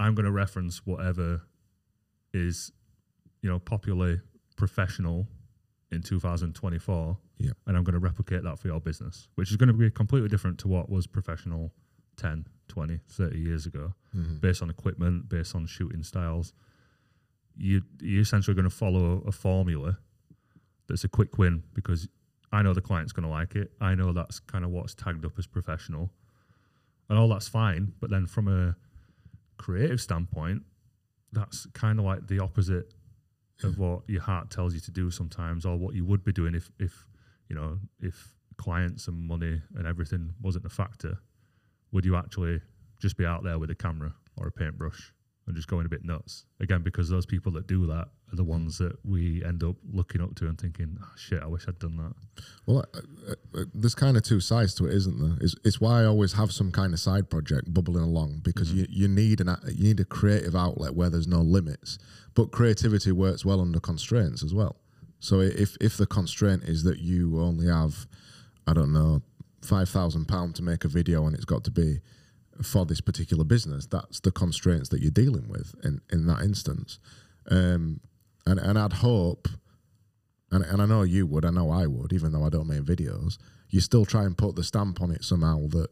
I'm 0.00 0.14
going 0.14 0.26
to 0.26 0.32
reference 0.32 0.86
whatever 0.86 1.42
is, 2.32 2.70
you 3.42 3.50
know, 3.50 3.58
popularly 3.58 4.20
professional 4.56 5.26
in 5.90 6.02
2024, 6.02 7.18
Yeah. 7.38 7.50
and 7.66 7.76
I'm 7.76 7.84
going 7.84 7.94
to 7.94 7.98
replicate 7.98 8.42
that 8.44 8.58
for 8.58 8.68
your 8.68 8.80
business, 8.80 9.28
which 9.36 9.50
is 9.50 9.56
going 9.56 9.68
to 9.68 9.72
be 9.74 9.90
completely 9.90 10.28
different 10.28 10.58
to 10.60 10.68
what 10.68 10.90
was 10.90 11.06
professional 11.06 11.72
10, 12.16 12.46
20, 12.68 13.00
30 13.08 13.38
years 13.38 13.64
ago, 13.66 13.94
mm-hmm. 14.14 14.36
based 14.36 14.60
on 14.62 14.68
equipment, 14.70 15.28
based 15.28 15.54
on 15.54 15.66
shooting 15.66 16.02
styles. 16.02 16.52
You, 17.56 17.82
you're 18.00 18.22
essentially 18.22 18.54
going 18.54 18.68
to 18.68 18.74
follow 18.74 19.22
a 19.26 19.32
formula 19.32 19.98
that's 20.88 21.04
a 21.04 21.08
quick 21.08 21.38
win 21.38 21.62
because 21.74 22.08
I 22.52 22.62
know 22.62 22.72
the 22.74 22.80
client's 22.80 23.12
going 23.12 23.24
to 23.24 23.30
like 23.30 23.54
it. 23.56 23.72
I 23.80 23.94
know 23.94 24.12
that's 24.12 24.38
kind 24.40 24.64
of 24.64 24.70
what's 24.70 24.94
tagged 24.94 25.24
up 25.24 25.38
as 25.38 25.46
professional, 25.46 26.10
and 27.08 27.18
all 27.18 27.28
that's 27.28 27.48
fine. 27.48 27.92
But 28.00 28.10
then 28.10 28.26
from 28.26 28.48
a 28.48 28.76
creative 29.56 30.00
standpoint, 30.00 30.62
that's 31.32 31.66
kind 31.74 31.98
of 31.98 32.04
like 32.04 32.26
the 32.26 32.40
opposite 32.40 32.94
of 33.64 33.78
what 33.78 34.00
your 34.08 34.22
heart 34.22 34.50
tells 34.50 34.74
you 34.74 34.80
to 34.80 34.90
do 34.90 35.10
sometimes, 35.10 35.66
or 35.66 35.76
what 35.76 35.94
you 35.94 36.04
would 36.04 36.24
be 36.24 36.32
doing 36.32 36.54
if, 36.54 36.70
if 36.78 37.06
you 37.48 37.56
know, 37.56 37.78
if 38.00 38.34
clients 38.56 39.08
and 39.08 39.26
money 39.26 39.60
and 39.76 39.86
everything 39.86 40.34
wasn't 40.42 40.64
a 40.66 40.68
factor. 40.68 41.18
Would 41.92 42.04
you 42.04 42.16
actually 42.16 42.60
just 43.00 43.16
be 43.16 43.24
out 43.24 43.42
there 43.44 43.58
with 43.58 43.70
a 43.70 43.74
camera 43.74 44.14
or 44.36 44.48
a 44.48 44.52
paintbrush 44.52 45.12
and 45.46 45.56
just 45.56 45.68
going 45.68 45.86
a 45.86 45.88
bit 45.88 46.04
nuts? 46.04 46.44
Again, 46.60 46.82
because 46.82 47.08
those 47.08 47.24
people 47.24 47.52
that 47.52 47.66
do 47.66 47.86
that 47.86 48.08
are 48.32 48.36
the 48.36 48.44
ones 48.44 48.78
that 48.78 48.96
we 49.04 49.44
end 49.44 49.62
up 49.62 49.76
looking 49.90 50.20
up 50.20 50.34
to 50.36 50.46
and 50.46 50.60
thinking, 50.60 50.98
oh, 51.02 51.12
"Shit, 51.16 51.42
I 51.42 51.46
wish 51.46 51.66
I'd 51.66 51.78
done 51.78 51.96
that." 51.96 52.12
Well, 52.66 52.84
uh, 52.94 53.32
uh, 53.54 53.64
there's 53.74 53.94
kind 53.94 54.16
of 54.16 54.22
two 54.22 54.40
sides 54.40 54.74
to 54.76 54.86
it, 54.86 54.94
isn't 54.94 55.18
there? 55.20 55.38
It's, 55.40 55.54
it's 55.64 55.80
why 55.80 56.02
I 56.02 56.04
always 56.04 56.34
have 56.34 56.52
some 56.52 56.70
kind 56.70 56.92
of 56.92 57.00
side 57.00 57.30
project 57.30 57.72
bubbling 57.72 58.04
along 58.04 58.40
because 58.42 58.72
you, 58.72 58.86
you 58.88 59.08
need 59.08 59.40
an 59.40 59.48
a- 59.48 59.60
you 59.72 59.84
need 59.84 60.00
a 60.00 60.04
creative 60.04 60.54
outlet 60.54 60.94
where 60.94 61.10
there's 61.10 61.28
no 61.28 61.40
limits, 61.40 61.98
but 62.34 62.52
creativity 62.52 63.12
works 63.12 63.44
well 63.44 63.60
under 63.60 63.80
constraints 63.80 64.42
as 64.42 64.52
well. 64.52 64.76
So 65.20 65.40
if 65.40 65.76
if 65.80 65.96
the 65.96 66.06
constraint 66.06 66.64
is 66.64 66.82
that 66.84 66.98
you 66.98 67.40
only 67.40 67.66
have 67.66 68.06
I 68.66 68.74
don't 68.74 68.92
know, 68.92 69.22
five 69.62 69.88
thousand 69.88 70.26
pound 70.26 70.54
to 70.56 70.62
make 70.62 70.84
a 70.84 70.88
video, 70.88 71.26
and 71.26 71.34
it's 71.34 71.46
got 71.46 71.64
to 71.64 71.70
be 71.70 72.00
for 72.62 72.84
this 72.84 73.00
particular 73.00 73.44
business. 73.44 73.86
That's 73.86 74.20
the 74.20 74.30
constraints 74.30 74.90
that 74.90 75.00
you're 75.00 75.10
dealing 75.10 75.48
with 75.48 75.74
in 75.82 76.00
in 76.12 76.26
that 76.26 76.42
instance. 76.42 76.98
Um, 77.50 78.00
and 78.48 78.58
and 78.58 78.78
I'd 78.78 78.94
hope, 78.94 79.48
and 80.50 80.64
and 80.64 80.80
I 80.80 80.86
know 80.86 81.02
you 81.02 81.26
would, 81.26 81.44
I 81.44 81.50
know 81.50 81.70
I 81.70 81.86
would, 81.86 82.12
even 82.12 82.32
though 82.32 82.44
I 82.44 82.48
don't 82.48 82.68
make 82.68 82.82
videos. 82.82 83.38
You 83.70 83.80
still 83.80 84.06
try 84.06 84.24
and 84.24 84.36
put 84.36 84.56
the 84.56 84.64
stamp 84.64 85.02
on 85.02 85.10
it 85.10 85.22
somehow 85.22 85.68
that 85.68 85.88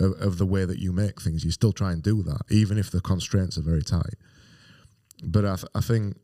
of, 0.00 0.12
of 0.20 0.38
the 0.38 0.46
way 0.46 0.64
that 0.64 0.78
you 0.78 0.92
make 0.92 1.20
things. 1.20 1.44
You 1.44 1.50
still 1.50 1.72
try 1.72 1.92
and 1.92 2.02
do 2.02 2.22
that, 2.22 2.42
even 2.50 2.78
if 2.78 2.90
the 2.90 3.00
constraints 3.00 3.58
are 3.58 3.62
very 3.62 3.82
tight. 3.82 4.14
But 5.22 5.44
I, 5.44 5.56
th- 5.56 5.68
I 5.74 5.80
think 5.80 6.16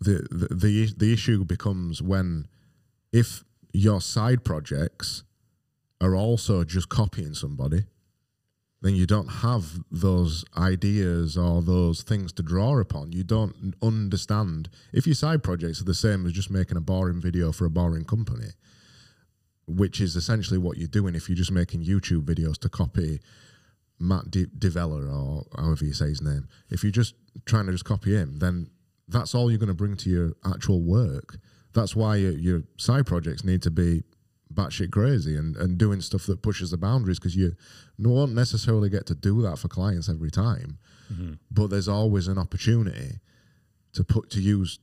the, 0.00 0.26
the 0.30 0.54
the 0.54 0.92
the 0.96 1.12
issue 1.12 1.44
becomes 1.44 2.02
when 2.02 2.48
if 3.12 3.44
your 3.72 4.00
side 4.00 4.44
projects 4.44 5.22
are 6.00 6.14
also 6.14 6.64
just 6.64 6.88
copying 6.88 7.34
somebody, 7.34 7.84
then 8.82 8.94
you 8.94 9.06
don't 9.06 9.28
have 9.28 9.80
those 9.90 10.44
ideas 10.56 11.36
or 11.36 11.62
those 11.62 12.02
things 12.02 12.32
to 12.34 12.42
draw 12.42 12.78
upon. 12.78 13.12
You 13.12 13.24
don't 13.24 13.74
understand. 13.82 14.68
If 14.92 15.06
your 15.06 15.14
side 15.14 15.42
projects 15.42 15.80
are 15.80 15.84
the 15.84 15.94
same 15.94 16.26
as 16.26 16.32
just 16.32 16.50
making 16.50 16.76
a 16.76 16.80
boring 16.80 17.20
video 17.20 17.52
for 17.52 17.64
a 17.64 17.70
boring 17.70 18.04
company, 18.04 18.50
which 19.66 20.00
is 20.00 20.14
essentially 20.14 20.58
what 20.58 20.76
you're 20.76 20.88
doing 20.88 21.14
if 21.14 21.28
you're 21.28 21.36
just 21.36 21.50
making 21.50 21.84
YouTube 21.84 22.24
videos 22.24 22.58
to 22.58 22.68
copy 22.68 23.20
Matt 23.98 24.30
De- 24.30 24.46
D'Avella 24.46 25.10
or 25.10 25.44
however 25.56 25.84
you 25.84 25.92
say 25.92 26.08
his 26.08 26.22
name. 26.22 26.46
If 26.70 26.82
you're 26.82 26.92
just 26.92 27.14
trying 27.46 27.66
to 27.66 27.72
just 27.72 27.84
copy 27.84 28.14
him, 28.14 28.38
then 28.38 28.70
that's 29.08 29.34
all 29.34 29.50
you're 29.50 29.58
going 29.58 29.68
to 29.68 29.74
bring 29.74 29.96
to 29.96 30.10
your 30.10 30.32
actual 30.44 30.82
work. 30.82 31.38
That's 31.72 31.96
why 31.96 32.16
your, 32.16 32.32
your 32.32 32.62
side 32.76 33.06
projects 33.06 33.44
need 33.44 33.62
to 33.62 33.70
be 33.70 34.02
batshit 34.56 34.90
crazy 34.90 35.36
and, 35.36 35.56
and 35.56 35.78
doing 35.78 36.00
stuff 36.00 36.26
that 36.26 36.42
pushes 36.42 36.70
the 36.70 36.76
boundaries 36.76 37.18
because 37.18 37.36
you 37.36 37.52
won't 37.98 38.34
necessarily 38.34 38.88
get 38.88 39.06
to 39.06 39.14
do 39.14 39.42
that 39.42 39.58
for 39.58 39.68
clients 39.68 40.08
every 40.08 40.30
time. 40.30 40.78
Mm-hmm. 41.12 41.34
But 41.50 41.70
there's 41.70 41.88
always 41.88 42.26
an 42.26 42.38
opportunity 42.38 43.20
to 43.92 44.02
put 44.02 44.30
to 44.30 44.40
use 44.40 44.80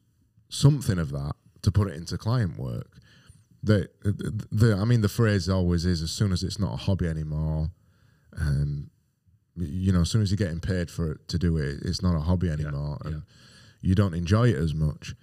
something 0.50 1.00
of 1.00 1.12
that 1.12 1.34
to 1.64 1.72
put 1.72 1.90
it 1.90 1.96
into 1.96 2.18
client 2.18 2.58
work. 2.58 2.98
The, 3.62 3.90
the, 4.04 4.46
the 4.52 4.76
I 4.76 4.86
mean 4.86 5.02
the 5.02 5.10
phrase 5.10 5.50
always 5.50 5.86
is 5.86 6.02
as 6.02 6.12
soon 6.12 6.32
as 6.32 6.44
it's 6.44 6.60
not 6.60 6.74
a 6.74 6.78
hobby 6.78 7.08
anymore, 7.08 7.72
um, 8.40 8.90
you 9.56 9.92
know, 9.92 10.02
as 10.02 10.12
soon 10.12 10.22
as 10.22 10.32
you're 10.32 10.38
getting 10.38 10.60
paid 10.60 10.90
for 10.90 11.14
it 11.14 11.28
to 11.30 11.38
do 11.38 11.58
it, 11.58 11.80
it's 11.84 12.02
not 12.02 12.16
a 12.16 12.20
hobby 12.20 12.50
anymore, 12.50 12.98
yeah, 13.02 13.08
and 13.08 13.16
yeah. 13.16 13.22
you 13.82 13.96
don't 13.96 14.14
enjoy 14.14 14.50
it 14.50 14.58
as 14.58 14.74
much 14.74 15.16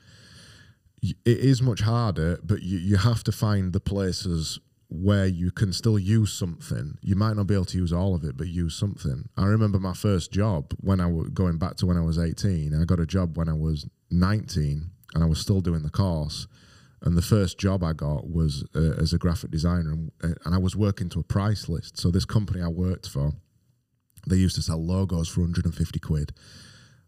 it 1.02 1.18
is 1.24 1.62
much 1.62 1.80
harder, 1.80 2.38
but 2.42 2.62
you, 2.62 2.78
you 2.78 2.96
have 2.96 3.24
to 3.24 3.32
find 3.32 3.72
the 3.72 3.80
places 3.80 4.58
where 4.90 5.26
you 5.26 5.50
can 5.50 5.72
still 5.72 5.98
use 5.98 6.32
something. 6.32 6.98
You 7.00 7.14
might 7.14 7.36
not 7.36 7.46
be 7.46 7.54
able 7.54 7.64
to 7.66 7.78
use 7.78 7.92
all 7.92 8.14
of 8.14 8.24
it, 8.24 8.36
but 8.36 8.48
use 8.48 8.74
something. 8.74 9.28
I 9.36 9.46
remember 9.46 9.78
my 9.78 9.94
first 9.94 10.32
job 10.32 10.74
when 10.80 11.00
I 11.00 11.06
was 11.06 11.30
going 11.30 11.58
back 11.58 11.76
to 11.76 11.86
when 11.86 11.96
I 11.96 12.02
was 12.02 12.18
18. 12.18 12.74
I 12.74 12.84
got 12.84 12.98
a 12.98 13.06
job 13.06 13.38
when 13.38 13.48
I 13.48 13.52
was 13.52 13.86
19 14.10 14.90
and 15.14 15.24
I 15.24 15.26
was 15.26 15.40
still 15.40 15.60
doing 15.60 15.82
the 15.82 15.90
course. 15.90 16.48
And 17.02 17.16
the 17.16 17.22
first 17.22 17.56
job 17.56 17.84
I 17.84 17.92
got 17.92 18.28
was 18.28 18.64
uh, 18.74 19.00
as 19.00 19.12
a 19.12 19.18
graphic 19.18 19.50
designer, 19.50 19.92
and, 19.92 20.10
uh, 20.22 20.34
and 20.44 20.54
I 20.54 20.58
was 20.58 20.76
working 20.76 21.08
to 21.10 21.20
a 21.20 21.24
price 21.24 21.68
list. 21.68 21.96
So 21.96 22.10
this 22.10 22.26
company 22.26 22.60
I 22.60 22.68
worked 22.68 23.08
for, 23.08 23.32
they 24.26 24.36
used 24.36 24.56
to 24.56 24.62
sell 24.62 24.84
logos 24.84 25.28
for 25.28 25.40
150 25.40 25.98
quid, 26.00 26.32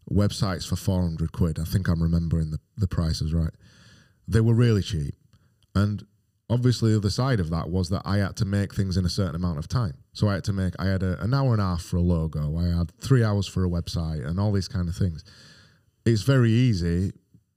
websites 0.09 0.67
for 0.67 0.77
400 0.77 1.31
quid. 1.31 1.59
I 1.59 1.65
think 1.65 1.87
I'm 1.87 2.01
remembering 2.01 2.49
the, 2.49 2.59
the 2.75 2.87
prices 2.87 3.33
right 3.33 3.53
they 4.27 4.41
were 4.41 4.53
really 4.53 4.81
cheap. 4.81 5.15
And 5.75 6.05
obviously, 6.49 6.91
the 6.91 6.97
other 6.97 7.09
side 7.09 7.39
of 7.39 7.49
that 7.49 7.69
was 7.69 7.89
that 7.89 8.03
I 8.05 8.17
had 8.17 8.35
to 8.37 8.45
make 8.45 8.73
things 8.73 8.97
in 8.97 9.05
a 9.05 9.09
certain 9.09 9.35
amount 9.35 9.59
of 9.59 9.67
time. 9.67 9.97
So 10.13 10.27
I 10.27 10.35
had 10.35 10.43
to 10.45 10.53
make, 10.53 10.73
I 10.79 10.85
had 10.85 11.03
a, 11.03 11.21
an 11.21 11.33
hour 11.33 11.53
and 11.53 11.61
a 11.61 11.65
half 11.65 11.81
for 11.81 11.97
a 11.97 12.01
logo, 12.01 12.57
I 12.57 12.77
had 12.77 12.91
three 12.99 13.23
hours 13.23 13.47
for 13.47 13.65
a 13.65 13.69
website, 13.69 14.25
and 14.25 14.39
all 14.39 14.51
these 14.51 14.67
kind 14.67 14.87
of 14.87 14.95
things. 14.95 15.23
It's 16.05 16.21
very 16.21 16.51
easy 16.51 17.13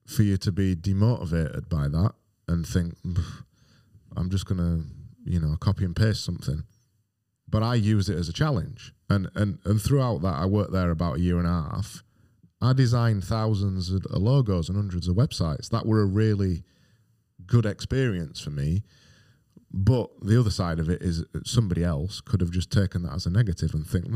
for 0.07 0.23
you 0.23 0.37
to 0.38 0.53
be 0.53 0.77
demotivated 0.77 1.69
by 1.69 1.88
that 1.88 2.12
and 2.49 2.67
think, 2.67 2.95
I'm 4.17 4.31
just 4.31 4.47
going 4.47 4.59
to, 4.59 5.31
you 5.31 5.40
know, 5.40 5.57
copy 5.57 5.85
and 5.85 5.97
paste 5.97 6.25
something. 6.25 6.62
But 7.49 7.62
I 7.62 7.75
used 7.75 8.09
it 8.09 8.17
as 8.17 8.29
a 8.29 8.33
challenge. 8.33 8.93
And, 9.11 9.29
and, 9.35 9.59
and 9.64 9.81
throughout 9.81 10.23
that, 10.23 10.35
I 10.35 10.47
worked 10.47 10.73
there 10.73 10.90
about 10.90 11.17
a 11.17 11.21
year 11.21 11.38
and 11.38 11.47
a 11.47 11.51
half 11.51 12.03
I 12.61 12.73
designed 12.73 13.25
thousands 13.25 13.90
of 13.90 14.05
logos 14.11 14.69
and 14.69 14.77
hundreds 14.77 15.09
of 15.09 15.16
websites. 15.16 15.69
That 15.69 15.87
were 15.87 16.01
a 16.01 16.07
really 16.07 16.64
good 17.47 17.66
experience 17.66 18.40
for 18.40 18.51
me. 18.51 18.83
But 19.73 20.09
the 20.23 20.38
other 20.38 20.51
side 20.51 20.79
of 20.79 20.88
it 20.88 21.03
is 21.03 21.25
somebody 21.45 21.85
else 21.85 22.21
could 22.21 22.40
have 22.40 22.51
just 22.51 22.71
taken 22.71 23.03
that 23.03 23.12
as 23.12 23.27
a 23.27 23.31
negative 23.31 23.75
and 23.75 23.87
think, 23.87 24.07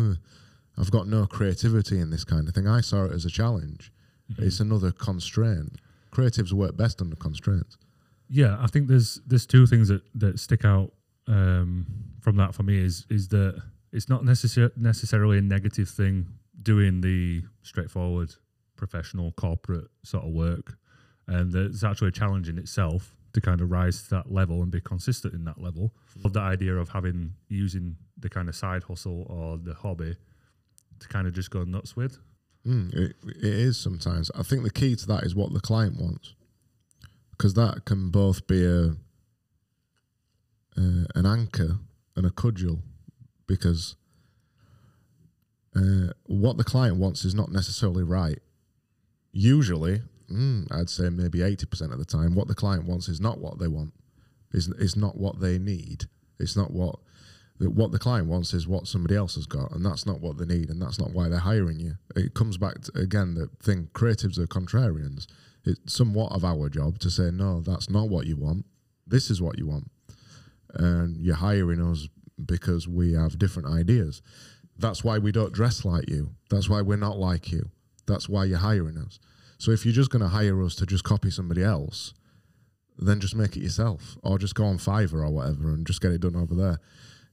I've 0.78 0.90
got 0.90 1.06
no 1.06 1.26
creativity 1.26 1.98
in 1.98 2.10
this 2.10 2.24
kind 2.24 2.48
of 2.48 2.54
thing. 2.54 2.66
I 2.66 2.80
saw 2.80 3.04
it 3.04 3.12
as 3.12 3.24
a 3.24 3.30
challenge. 3.30 3.92
Mm-hmm. 4.32 4.44
It's 4.44 4.60
another 4.60 4.90
constraint. 4.90 5.76
Creatives 6.12 6.52
work 6.52 6.76
best 6.76 7.02
under 7.02 7.16
constraints. 7.16 7.76
Yeah, 8.28 8.56
I 8.60 8.68
think 8.68 8.88
there's 8.88 9.20
there's 9.26 9.44
two 9.44 9.66
things 9.66 9.88
that, 9.88 10.02
that 10.14 10.38
stick 10.38 10.64
out 10.64 10.92
um, 11.26 11.86
from 12.20 12.36
that 12.36 12.54
for 12.54 12.62
me 12.62 12.78
is 12.78 13.06
is 13.10 13.28
that 13.28 13.60
it's 13.92 14.08
not 14.08 14.22
necessar- 14.22 14.76
necessarily 14.76 15.38
a 15.38 15.42
negative 15.42 15.88
thing 15.88 16.28
doing 16.62 17.00
the 17.00 17.42
straightforward 17.62 18.34
professional 18.76 19.32
corporate 19.32 19.88
sort 20.02 20.24
of 20.24 20.30
work. 20.30 20.78
And 21.26 21.54
it's 21.54 21.84
actually 21.84 22.08
a 22.08 22.12
challenge 22.12 22.48
in 22.48 22.58
itself 22.58 23.14
to 23.32 23.40
kind 23.40 23.60
of 23.60 23.70
rise 23.70 24.02
to 24.04 24.10
that 24.10 24.32
level 24.32 24.62
and 24.62 24.70
be 24.70 24.80
consistent 24.80 25.34
in 25.34 25.44
that 25.44 25.60
level. 25.60 25.94
Of 26.24 26.32
the 26.32 26.40
idea 26.40 26.74
of 26.74 26.88
having 26.88 27.34
using 27.48 27.96
the 28.18 28.28
kind 28.28 28.48
of 28.48 28.56
side 28.56 28.82
hustle 28.84 29.26
or 29.28 29.56
the 29.58 29.74
hobby 29.74 30.16
to 30.98 31.08
kind 31.08 31.26
of 31.26 31.32
just 31.32 31.50
go 31.50 31.64
nuts 31.64 31.94
with. 31.94 32.18
Mm, 32.66 32.92
it, 32.92 33.16
it 33.24 33.44
is 33.44 33.78
sometimes. 33.78 34.30
I 34.34 34.42
think 34.42 34.64
the 34.64 34.70
key 34.70 34.96
to 34.96 35.06
that 35.06 35.24
is 35.24 35.34
what 35.34 35.52
the 35.52 35.60
client 35.60 36.00
wants. 36.00 36.34
Because 37.30 37.54
that 37.54 37.84
can 37.86 38.10
both 38.10 38.46
be 38.46 38.64
a 38.64 38.96
uh, 40.76 41.04
an 41.14 41.26
anchor 41.26 41.78
and 42.16 42.26
a 42.26 42.30
cudgel 42.30 42.80
because 43.46 43.96
uh, 45.76 46.12
what 46.24 46.56
the 46.56 46.64
client 46.64 46.96
wants 46.96 47.24
is 47.24 47.34
not 47.34 47.50
necessarily 47.50 48.02
right. 48.02 48.38
Usually, 49.32 50.02
mm, 50.30 50.66
I'd 50.72 50.90
say 50.90 51.10
maybe 51.10 51.38
80% 51.38 51.92
of 51.92 51.98
the 51.98 52.04
time, 52.04 52.34
what 52.34 52.48
the 52.48 52.54
client 52.54 52.84
wants 52.84 53.08
is 53.08 53.20
not 53.20 53.38
what 53.38 53.58
they 53.58 53.68
want, 53.68 53.92
is, 54.52 54.68
is 54.68 54.96
not 54.96 55.16
what 55.16 55.40
they 55.40 55.58
need. 55.58 56.04
It's 56.38 56.56
not 56.56 56.70
what 56.72 56.96
what 57.68 57.92
the 57.92 57.98
client 57.98 58.26
wants 58.26 58.54
is 58.54 58.66
what 58.66 58.86
somebody 58.86 59.14
else 59.14 59.34
has 59.34 59.46
got, 59.46 59.70
and 59.72 59.84
that's 59.84 60.06
not 60.06 60.20
what 60.20 60.38
they 60.38 60.46
need, 60.46 60.70
and 60.70 60.80
that's 60.80 60.98
not 60.98 61.12
why 61.12 61.28
they're 61.28 61.38
hiring 61.38 61.78
you. 61.78 61.94
It 62.16 62.32
comes 62.32 62.56
back 62.56 62.80
to, 62.82 62.98
again 62.98 63.34
the 63.34 63.50
thing: 63.62 63.90
creatives 63.92 64.38
are 64.38 64.46
contrarians. 64.46 65.26
It's 65.64 65.92
somewhat 65.92 66.32
of 66.32 66.42
our 66.42 66.70
job 66.70 66.98
to 67.00 67.10
say, 67.10 67.30
no, 67.30 67.60
that's 67.60 67.90
not 67.90 68.08
what 68.08 68.26
you 68.26 68.34
want. 68.34 68.64
This 69.06 69.30
is 69.30 69.42
what 69.42 69.58
you 69.58 69.66
want, 69.66 69.90
and 70.72 71.18
you're 71.18 71.36
hiring 71.36 71.82
us 71.82 72.08
because 72.42 72.88
we 72.88 73.12
have 73.12 73.38
different 73.38 73.68
ideas. 73.68 74.22
That's 74.80 75.04
why 75.04 75.18
we 75.18 75.30
don't 75.30 75.52
dress 75.52 75.84
like 75.84 76.08
you. 76.08 76.30
That's 76.48 76.68
why 76.68 76.80
we're 76.80 76.96
not 76.96 77.18
like 77.18 77.52
you. 77.52 77.70
That's 78.06 78.28
why 78.28 78.44
you're 78.44 78.58
hiring 78.58 78.96
us. 78.96 79.20
So 79.58 79.72
if 79.72 79.84
you're 79.84 79.94
just 79.94 80.10
going 80.10 80.22
to 80.22 80.28
hire 80.28 80.62
us 80.62 80.74
to 80.76 80.86
just 80.86 81.04
copy 81.04 81.30
somebody 81.30 81.62
else, 81.62 82.14
then 82.98 83.20
just 83.20 83.36
make 83.36 83.56
it 83.56 83.62
yourself, 83.62 84.16
or 84.22 84.38
just 84.38 84.54
go 84.54 84.64
on 84.64 84.78
Fiverr 84.78 85.26
or 85.26 85.30
whatever 85.30 85.68
and 85.68 85.86
just 85.86 86.00
get 86.00 86.12
it 86.12 86.20
done 86.20 86.36
over 86.36 86.54
there. 86.54 86.80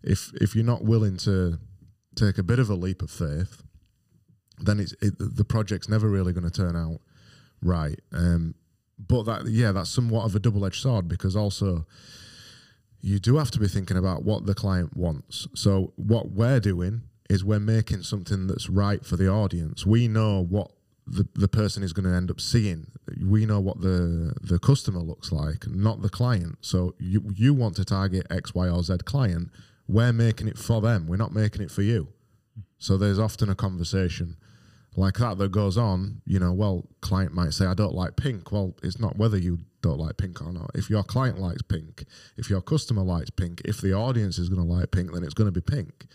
If 0.04 0.32
if 0.36 0.56
you're 0.56 0.66
not 0.66 0.84
willing 0.84 1.18
to 1.18 1.58
take 2.16 2.38
a 2.38 2.44
bit 2.44 2.60
of 2.60 2.70
a 2.70 2.76
leap 2.76 3.02
of 3.02 3.12
faith, 3.12 3.64
then 4.60 4.80
it's 4.80 4.94
it, 5.02 5.14
the 5.18 5.46
project's 5.46 5.90
never 5.90 6.10
really 6.10 6.34
going 6.34 6.50
to 6.50 6.52
turn 6.52 6.76
out 6.76 7.00
right. 7.62 8.00
Um, 8.14 8.56
but 9.00 9.24
that 9.24 9.48
yeah, 9.48 9.72
that's 9.72 9.90
somewhat 9.90 10.26
of 10.26 10.36
a 10.36 10.40
double 10.40 10.66
edged 10.66 10.82
sword 10.82 11.08
because 11.08 11.36
also 11.36 11.86
you 13.00 13.20
do 13.20 13.38
have 13.38 13.52
to 13.52 13.60
be 13.60 13.68
thinking 13.68 13.98
about 13.98 14.24
what 14.24 14.46
the 14.46 14.54
client 14.54 14.96
wants. 14.96 15.48
So 15.54 15.94
what 15.96 16.32
we're 16.32 16.60
doing 16.60 17.04
is 17.30 17.44
we're 17.44 17.60
making 17.60 18.04
something 18.04 18.48
that's 18.48 18.70
right 18.70 19.06
for 19.06 19.18
the 19.18 19.30
audience. 19.30 19.86
We 19.86 20.08
know 20.08 20.44
what 20.44 20.72
the, 21.06 21.28
the 21.36 21.48
person 21.48 21.84
is 21.84 21.94
going 21.94 22.06
to 22.06 22.16
end 22.16 22.30
up 22.30 22.42
seeing. 22.42 22.88
We 23.26 23.46
know 23.46 23.60
what 23.60 23.82
the 23.82 24.34
the 24.42 24.60
customer 24.60 25.00
looks 25.00 25.32
like, 25.32 25.68
not 25.68 26.02
the 26.02 26.10
client. 26.10 26.58
So 26.62 26.96
you 27.00 27.24
you 27.34 27.54
want 27.54 27.76
to 27.78 27.86
target 27.86 28.28
X, 28.30 28.54
Y, 28.54 28.68
or 28.68 28.84
Z 28.84 28.98
client. 29.06 29.50
We're 29.88 30.14
making 30.14 30.48
it 30.50 30.58
for 30.58 30.82
them. 30.82 31.08
We're 31.08 31.16
not 31.16 31.34
making 31.34 31.62
it 31.62 31.72
for 31.72 31.82
you. 31.82 32.10
So 32.78 32.98
there's 32.98 33.20
often 33.20 33.50
a 33.50 33.56
conversation 33.56 34.36
like 34.98 35.16
that 35.16 35.38
that 35.38 35.52
goes 35.52 35.78
on. 35.78 36.22
You 36.26 36.40
know, 36.40 36.52
well, 36.52 36.88
client 37.02 37.34
might 37.34 37.54
say, 37.54 37.66
"I 37.66 37.74
don't 37.74 37.96
like 37.96 38.18
pink." 38.18 38.52
Well, 38.52 38.76
it's 38.84 39.00
not 39.00 39.18
whether 39.18 39.38
you 39.38 39.60
don't 39.82 40.00
like 40.00 40.18
pink 40.18 40.42
or 40.42 40.52
not. 40.52 40.72
If 40.74 40.90
your 40.90 41.04
client 41.04 41.40
likes 41.40 41.62
pink, 41.62 42.04
if 42.36 42.50
your 42.50 42.62
customer 42.62 43.04
likes 43.04 43.30
pink, 43.30 43.62
if 43.64 43.80
the 43.80 43.94
audience 43.94 44.38
is 44.38 44.50
going 44.50 44.66
to 44.66 44.74
like 44.74 44.92
pink, 44.92 45.14
then 45.14 45.24
it's 45.24 45.34
going 45.34 45.48
to 45.48 45.52
be 45.52 45.62
pink 45.62 46.08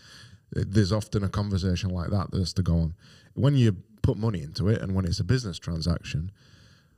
there's 0.55 0.91
often 0.91 1.23
a 1.23 1.29
conversation 1.29 1.89
like 1.89 2.09
that 2.09 2.31
that 2.31 2.39
has 2.39 2.53
to 2.53 2.63
go 2.63 2.77
on. 2.77 2.95
When 3.33 3.55
you 3.55 3.77
put 4.01 4.17
money 4.17 4.41
into 4.41 4.67
it 4.67 4.81
and 4.81 4.93
when 4.93 5.05
it's 5.05 5.19
a 5.19 5.23
business 5.23 5.57
transaction, 5.57 6.31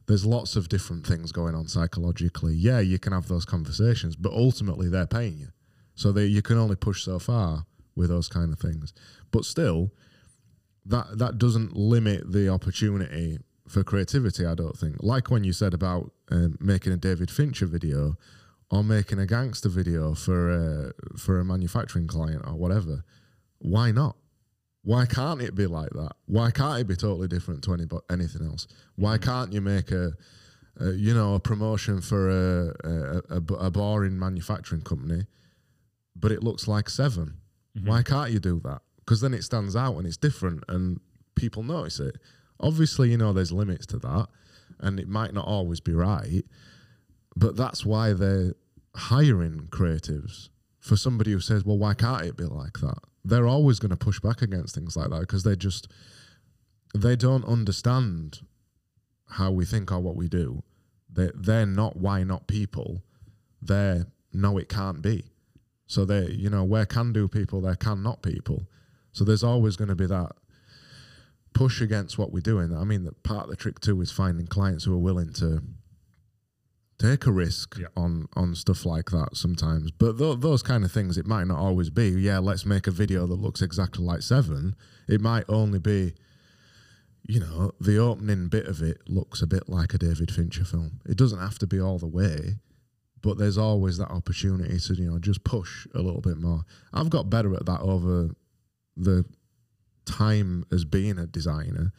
there's 0.08 0.26
lots 0.26 0.56
of 0.56 0.70
different 0.70 1.06
things 1.06 1.32
going 1.32 1.56
on 1.56 1.68
psychologically. 1.68 2.54
Yeah, 2.54 2.80
you 2.80 3.00
can 3.00 3.14
have 3.14 3.28
those 3.28 3.46
conversations, 3.46 4.16
but 4.16 4.34
ultimately 4.34 4.90
they're 4.90 5.08
paying 5.08 5.38
you. 5.38 5.48
So 5.96 6.12
they, 6.12 6.26
you 6.26 6.42
can 6.42 6.58
only 6.58 6.76
push 6.76 7.04
so 7.04 7.20
far 7.20 7.66
with 7.96 8.10
those 8.10 8.28
kind 8.28 8.52
of 8.52 8.60
things. 8.60 8.94
But 9.32 9.46
still, 9.46 9.92
that 10.86 11.18
that 11.18 11.38
doesn't 11.38 11.76
limit 11.76 12.32
the 12.32 12.50
opportunity 12.50 13.40
for 13.68 13.84
creativity. 13.84 14.46
I 14.46 14.54
don't 14.54 14.78
think. 14.78 14.98
Like 15.00 15.32
when 15.32 15.44
you 15.44 15.54
said 15.54 15.74
about 15.74 16.12
um, 16.30 16.58
making 16.60 16.94
a 16.94 16.98
David 16.98 17.32
Fincher 17.32 17.66
video 17.66 18.18
or 18.70 18.84
making 18.84 19.20
a 19.20 19.26
gangster 19.26 19.70
video 19.70 20.14
for 20.14 20.50
a, 20.52 21.18
for 21.18 21.40
a 21.40 21.46
manufacturing 21.46 22.08
client 22.08 22.44
or 22.46 22.56
whatever. 22.56 23.04
Why 23.60 23.92
not? 23.92 24.16
Why 24.84 25.06
can't 25.06 25.42
it 25.42 25.56
be 25.56 25.66
like 25.66 25.90
that? 25.92 26.14
Why 26.28 26.52
can't 26.52 26.80
it 26.80 26.88
be 26.88 26.96
totally 26.96 27.28
different 27.28 27.64
to 27.64 27.74
any, 27.74 27.86
anything 28.12 28.46
else? 28.46 28.68
Why 28.96 29.18
can't 29.18 29.52
you 29.52 29.62
make 29.62 29.92
a, 29.92 30.14
a 30.80 30.92
you 30.92 31.14
know 31.14 31.36
a 31.36 31.40
promotion 31.40 32.02
for 32.02 32.30
a, 32.30 32.74
a, 32.84 33.38
a, 33.38 33.54
a 33.68 33.72
boring 33.72 34.20
manufacturing 34.20 34.82
company, 34.82 35.26
but 36.16 36.32
it 36.32 36.44
looks 36.44 36.68
like 36.68 36.90
7 36.90 37.36
Mm-hmm. 37.78 37.90
Why 37.90 38.04
can't 38.04 38.32
you 38.32 38.40
do 38.40 38.60
that? 38.64 38.82
Because 38.98 39.22
then 39.22 39.34
it 39.34 39.44
stands 39.44 39.76
out 39.76 39.98
and 39.98 40.08
it's 40.08 40.18
different 40.18 40.64
and 40.68 41.00
people 41.36 41.64
notice 41.64 42.00
it. 42.00 42.16
Obviously, 42.60 43.12
you 43.12 43.18
know 43.18 43.34
there's 43.34 43.52
limits 43.52 43.86
to 43.88 44.00
that, 44.00 44.28
and 44.80 45.00
it 45.00 45.10
might 45.10 45.34
not 45.34 45.46
always 45.46 45.82
be 45.82 45.94
right, 45.94 46.46
but 47.36 47.58
that's 47.58 47.86
why 47.86 48.14
they're 48.14 48.54
hiring 48.96 49.68
creatives 49.72 50.50
for 50.80 50.96
somebody 50.96 51.34
who 51.34 51.42
says, 51.42 51.66
"Well, 51.66 51.78
why 51.78 51.96
can't 51.96 52.26
it 52.26 52.38
be 52.38 52.46
like 52.46 52.80
that?" 52.80 53.00
They're 53.26 53.48
always 53.48 53.80
going 53.80 53.90
to 53.90 53.98
push 53.98 54.20
back 54.20 54.42
against 54.42 54.76
things 54.76 54.96
like 54.96 55.10
that 55.10 55.22
because 55.22 55.44
they 55.44 55.56
just 55.56 55.88
they 56.94 57.16
don't 57.16 57.44
understand 57.46 58.40
how 59.32 59.52
we 59.52 59.66
think 59.66 59.92
or 59.92 60.00
what 60.00 60.16
we 60.16 60.28
do. 60.28 60.64
They 61.12 61.32
they're 61.34 61.66
not 61.66 61.98
why 61.98 62.24
not 62.24 62.48
people. 62.48 63.04
They're 63.62 64.06
no, 64.32 64.58
it 64.58 64.70
can't 64.70 65.02
be. 65.02 65.26
So 65.88 66.06
they, 66.06 66.28
you 66.32 66.50
know, 66.50 66.64
where 66.64 66.86
can 66.86 67.14
do 67.14 67.28
people, 67.28 67.62
there 67.62 67.76
can 67.76 68.04
not 68.04 68.22
people. 68.22 68.68
So 69.12 69.24
there's 69.24 69.44
always 69.44 69.76
going 69.76 69.88
to 69.88 69.96
be 69.96 70.08
that 70.08 70.32
push 71.54 71.80
against 71.80 72.18
what 72.18 72.32
we're 72.32 72.42
doing. 72.42 72.76
I 72.76 72.84
mean, 72.84 73.06
that 73.06 73.24
part 73.24 73.46
of 73.46 73.50
the 73.50 73.56
trick 73.56 73.80
too 73.80 74.02
is 74.02 74.12
finding 74.12 74.46
clients 74.46 74.84
who 74.84 74.94
are 74.94 75.00
willing 75.00 75.32
to 75.34 75.64
take 76.98 77.26
a 77.26 77.32
risk 77.32 77.78
Yeah. 77.78 77.88
on 77.96 78.28
on 78.36 78.56
stuff 78.56 78.86
like 78.86 79.12
that 79.12 79.36
sometimes. 79.36 79.92
But 79.92 80.18
th- 80.18 80.40
those 80.40 80.64
kind 80.64 80.84
of 80.86 80.92
things, 80.92 81.18
it 81.18 81.26
might 81.28 81.46
not 81.48 81.58
always 81.58 81.90
be. 81.90 82.10
Yeah, 82.10 82.40
let's 82.40 82.66
make 82.66 82.88
a 82.88 82.92
video 82.92 83.28
that 83.28 83.36
looks 83.36 83.62
exactly 83.62 84.04
like 84.06 84.22
Seven. 84.22 84.76
It 85.08 85.22
might 85.22 85.46
only 85.50 85.80
be, 85.80 86.14
you 87.28 87.40
know, 87.40 87.72
the 87.80 87.98
opening 87.98 88.48
bit 88.48 88.66
of 88.68 88.82
it 88.82 89.02
looks 89.10 89.42
a 89.42 89.48
bit 89.48 89.68
like 89.68 89.94
a 89.94 89.98
David 89.98 90.32
Fincher 90.32 90.64
film. 90.66 91.00
It 91.06 91.18
doesn't 91.18 91.40
have 91.40 91.60
to 91.60 91.68
be 91.68 91.80
all 91.80 92.00
the 92.00 92.08
way. 92.08 92.56
But 93.22 93.40
there's 93.40 93.58
always 93.58 93.98
that 93.98 94.12
opportunity 94.12 94.78
to, 94.78 94.94
you 94.94 95.10
know, 95.10 95.18
just 95.20 95.44
push 95.44 95.88
a 95.96 96.02
little 96.02 96.22
bit 96.22 96.38
more. 96.38 96.64
I've 96.94 97.10
got 97.10 97.30
better 97.30 97.56
at 97.56 97.66
that 97.66 97.82
over 97.82 98.30
the 98.96 99.26
time 100.06 100.64
as 100.72 100.86
being 100.86 101.18
a 101.18 101.26
designer, 101.26 101.92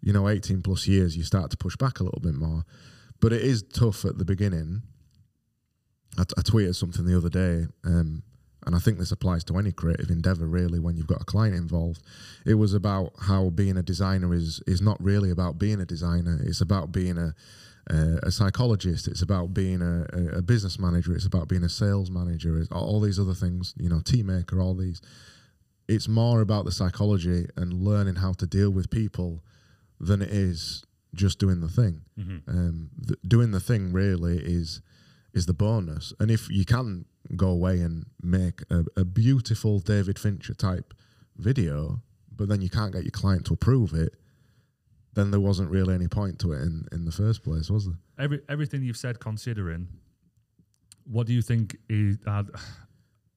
you 0.00 0.12
know, 0.14 0.28
18 0.28 0.62
plus 0.62 0.86
years, 0.86 1.14
you 1.16 1.24
start 1.24 1.50
to 1.50 1.56
push 1.58 1.76
back 1.76 2.00
a 2.00 2.04
little 2.04 2.20
bit 2.22 2.34
more. 2.34 2.64
But 3.26 3.32
it 3.32 3.42
is 3.42 3.64
tough 3.64 4.04
at 4.04 4.18
the 4.18 4.24
beginning. 4.24 4.82
I, 6.16 6.22
t- 6.22 6.34
I 6.38 6.42
tweeted 6.42 6.76
something 6.76 7.04
the 7.04 7.16
other 7.16 7.28
day, 7.28 7.66
um, 7.84 8.22
and 8.64 8.76
I 8.76 8.78
think 8.78 8.98
this 8.98 9.10
applies 9.10 9.42
to 9.46 9.58
any 9.58 9.72
creative 9.72 10.10
endeavor, 10.10 10.46
really, 10.46 10.78
when 10.78 10.96
you've 10.96 11.08
got 11.08 11.22
a 11.22 11.24
client 11.24 11.56
involved. 11.56 12.04
It 12.46 12.54
was 12.54 12.72
about 12.72 13.14
how 13.22 13.50
being 13.50 13.78
a 13.78 13.82
designer 13.82 14.32
is 14.32 14.62
is 14.68 14.80
not 14.80 15.02
really 15.02 15.32
about 15.32 15.58
being 15.58 15.80
a 15.80 15.84
designer. 15.84 16.38
It's 16.40 16.60
about 16.60 16.92
being 16.92 17.18
a 17.18 17.34
uh, 17.92 18.20
a 18.22 18.30
psychologist. 18.30 19.08
It's 19.08 19.22
about 19.22 19.52
being 19.52 19.82
a, 19.82 20.06
a, 20.38 20.42
business 20.42 20.78
manager. 20.78 21.12
It's 21.12 21.26
about 21.26 21.48
being 21.48 21.64
a 21.64 21.68
sales 21.68 22.12
manager. 22.12 22.56
It's 22.60 22.70
all 22.70 23.00
these 23.00 23.18
other 23.18 23.34
things, 23.34 23.74
you 23.76 23.88
know, 23.88 23.98
team 23.98 24.26
maker, 24.26 24.60
all 24.60 24.76
these. 24.76 25.02
It's 25.88 26.06
more 26.06 26.42
about 26.42 26.64
the 26.64 26.70
psychology 26.70 27.46
and 27.56 27.72
learning 27.72 28.14
how 28.14 28.34
to 28.34 28.46
deal 28.46 28.70
with 28.70 28.88
people 28.88 29.42
than 29.98 30.22
it 30.22 30.30
is 30.30 30.84
just 31.16 31.38
doing 31.38 31.60
the 31.60 31.68
thing. 31.68 32.02
Um, 32.48 32.90
th- 33.06 33.18
doing 33.26 33.50
the 33.50 33.60
thing 33.60 33.92
really 33.92 34.38
is 34.38 34.80
is 35.34 35.46
the 35.46 35.54
bonus. 35.54 36.14
And 36.18 36.30
if 36.30 36.48
you 36.48 36.64
can 36.64 37.04
go 37.34 37.48
away 37.48 37.80
and 37.80 38.06
make 38.22 38.62
a, 38.70 38.84
a 38.96 39.04
beautiful 39.04 39.80
David 39.80 40.18
Fincher 40.18 40.54
type 40.54 40.94
video, 41.36 42.02
but 42.34 42.48
then 42.48 42.62
you 42.62 42.70
can't 42.70 42.92
get 42.92 43.02
your 43.02 43.10
client 43.10 43.44
to 43.46 43.54
approve 43.54 43.92
it, 43.92 44.14
then 45.14 45.30
there 45.30 45.40
wasn't 45.40 45.70
really 45.70 45.94
any 45.94 46.08
point 46.08 46.38
to 46.38 46.52
it 46.52 46.62
in, 46.62 46.86
in 46.92 47.04
the 47.04 47.12
first 47.12 47.42
place, 47.42 47.70
was 47.70 47.86
there? 47.86 47.98
Every 48.18 48.40
everything 48.48 48.82
you've 48.82 48.96
said, 48.96 49.18
considering, 49.20 49.88
what 51.04 51.26
do 51.26 51.32
you 51.32 51.42
think 51.42 51.76
is 51.88 52.18
are, 52.26 52.44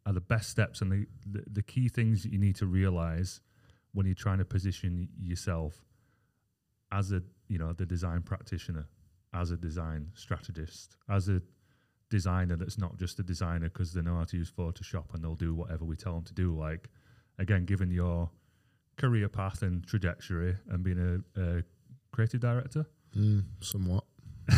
are 0.06 0.14
the 0.14 0.22
best 0.22 0.50
steps 0.50 0.82
and 0.82 0.92
the, 0.92 1.06
the 1.30 1.44
the 1.52 1.64
key 1.64 1.90
things 1.90 2.24
that 2.24 2.32
you 2.32 2.40
need 2.40 2.56
to 2.58 2.66
realize 2.66 3.42
when 3.94 4.06
you're 4.06 4.16
trying 4.16 4.38
to 4.38 4.46
position 4.46 5.10
yourself 5.20 5.84
as 6.92 7.12
a 7.12 7.22
you 7.50 7.58
know 7.58 7.74
the 7.74 7.86
design 7.86 8.22
practitioner, 8.22 8.88
as 9.34 9.52
a 9.52 9.58
design 9.58 10.12
strategist, 10.14 10.96
as 11.10 11.28
a 11.28 11.42
designer 12.10 12.56
that's 12.56 12.78
not 12.78 12.98
just 12.98 13.20
a 13.20 13.24
designer 13.24 13.70
because 13.70 13.94
they 13.94 14.02
know 14.02 14.16
how 14.16 14.24
to 14.24 14.38
use 14.38 14.52
Photoshop 14.52 15.14
and 15.14 15.24
they'll 15.24 15.36
do 15.36 15.54
whatever 15.54 15.86
we 15.86 15.96
tell 15.96 16.14
them 16.14 16.24
to 16.24 16.34
do. 16.34 16.56
Like 16.58 16.90
again, 17.38 17.66
given 17.66 17.92
your 17.92 18.30
career 18.98 19.30
path 19.30 19.62
and 19.62 19.86
trajectory 19.86 20.56
and 20.70 20.84
being 20.84 21.24
a, 21.36 21.42
a 21.42 21.64
creative 22.12 22.40
director, 22.40 22.86
Mm, 23.18 23.44
somewhat. 23.62 24.04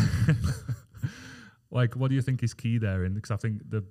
like 1.70 1.94
what 1.96 2.08
do 2.08 2.14
you 2.14 2.22
think 2.22 2.42
is 2.42 2.54
key 2.54 2.78
there 2.78 3.04
in 3.04 3.14
because 3.14 3.30
i 3.30 3.36
think 3.36 3.60
the 3.68 3.84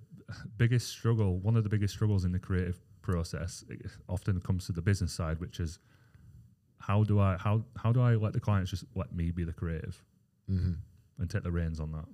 biggest 0.57 0.87
struggle 0.89 1.37
one 1.39 1.55
of 1.55 1.63
the 1.63 1.69
biggest 1.69 1.93
struggles 1.93 2.25
in 2.25 2.31
the 2.31 2.39
creative 2.39 2.79
process 3.01 3.63
it 3.69 3.91
often 4.09 4.39
comes 4.39 4.65
to 4.65 4.71
the 4.71 4.81
business 4.81 5.13
side 5.13 5.39
which 5.39 5.59
is 5.59 5.79
how 6.91 7.04
do 7.04 7.19
i 7.19 7.38
how 7.45 7.63
how 7.82 7.91
do 7.95 8.01
i 8.01 8.15
let 8.15 8.34
the 8.34 8.39
clients 8.39 8.69
just 8.71 8.86
let 8.95 9.10
me 9.19 9.32
be 9.32 9.43
the 9.43 9.54
creative 9.62 9.95
hmm 10.47 10.73
and 11.19 11.30
take 11.30 11.43
the 11.43 11.51
reins 11.51 11.80
on 11.80 11.91
that 11.91 12.06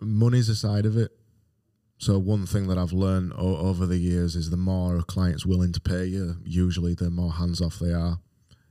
Money's 0.00 0.48
a 0.48 0.56
side 0.56 0.86
of 0.86 0.96
it. 0.96 1.12
So 1.98 2.18
one 2.18 2.46
thing 2.46 2.66
that 2.68 2.78
I've 2.78 2.92
learned 2.92 3.32
o- 3.36 3.56
over 3.56 3.86
the 3.86 3.98
years 3.98 4.34
is 4.34 4.50
the 4.50 4.56
more 4.56 4.96
a 4.96 5.02
client's 5.02 5.46
willing 5.46 5.72
to 5.72 5.80
pay 5.80 6.04
you, 6.06 6.36
usually 6.44 6.94
the 6.94 7.10
more 7.10 7.32
hands 7.32 7.60
off 7.60 7.78
they 7.78 7.92
are. 7.92 8.18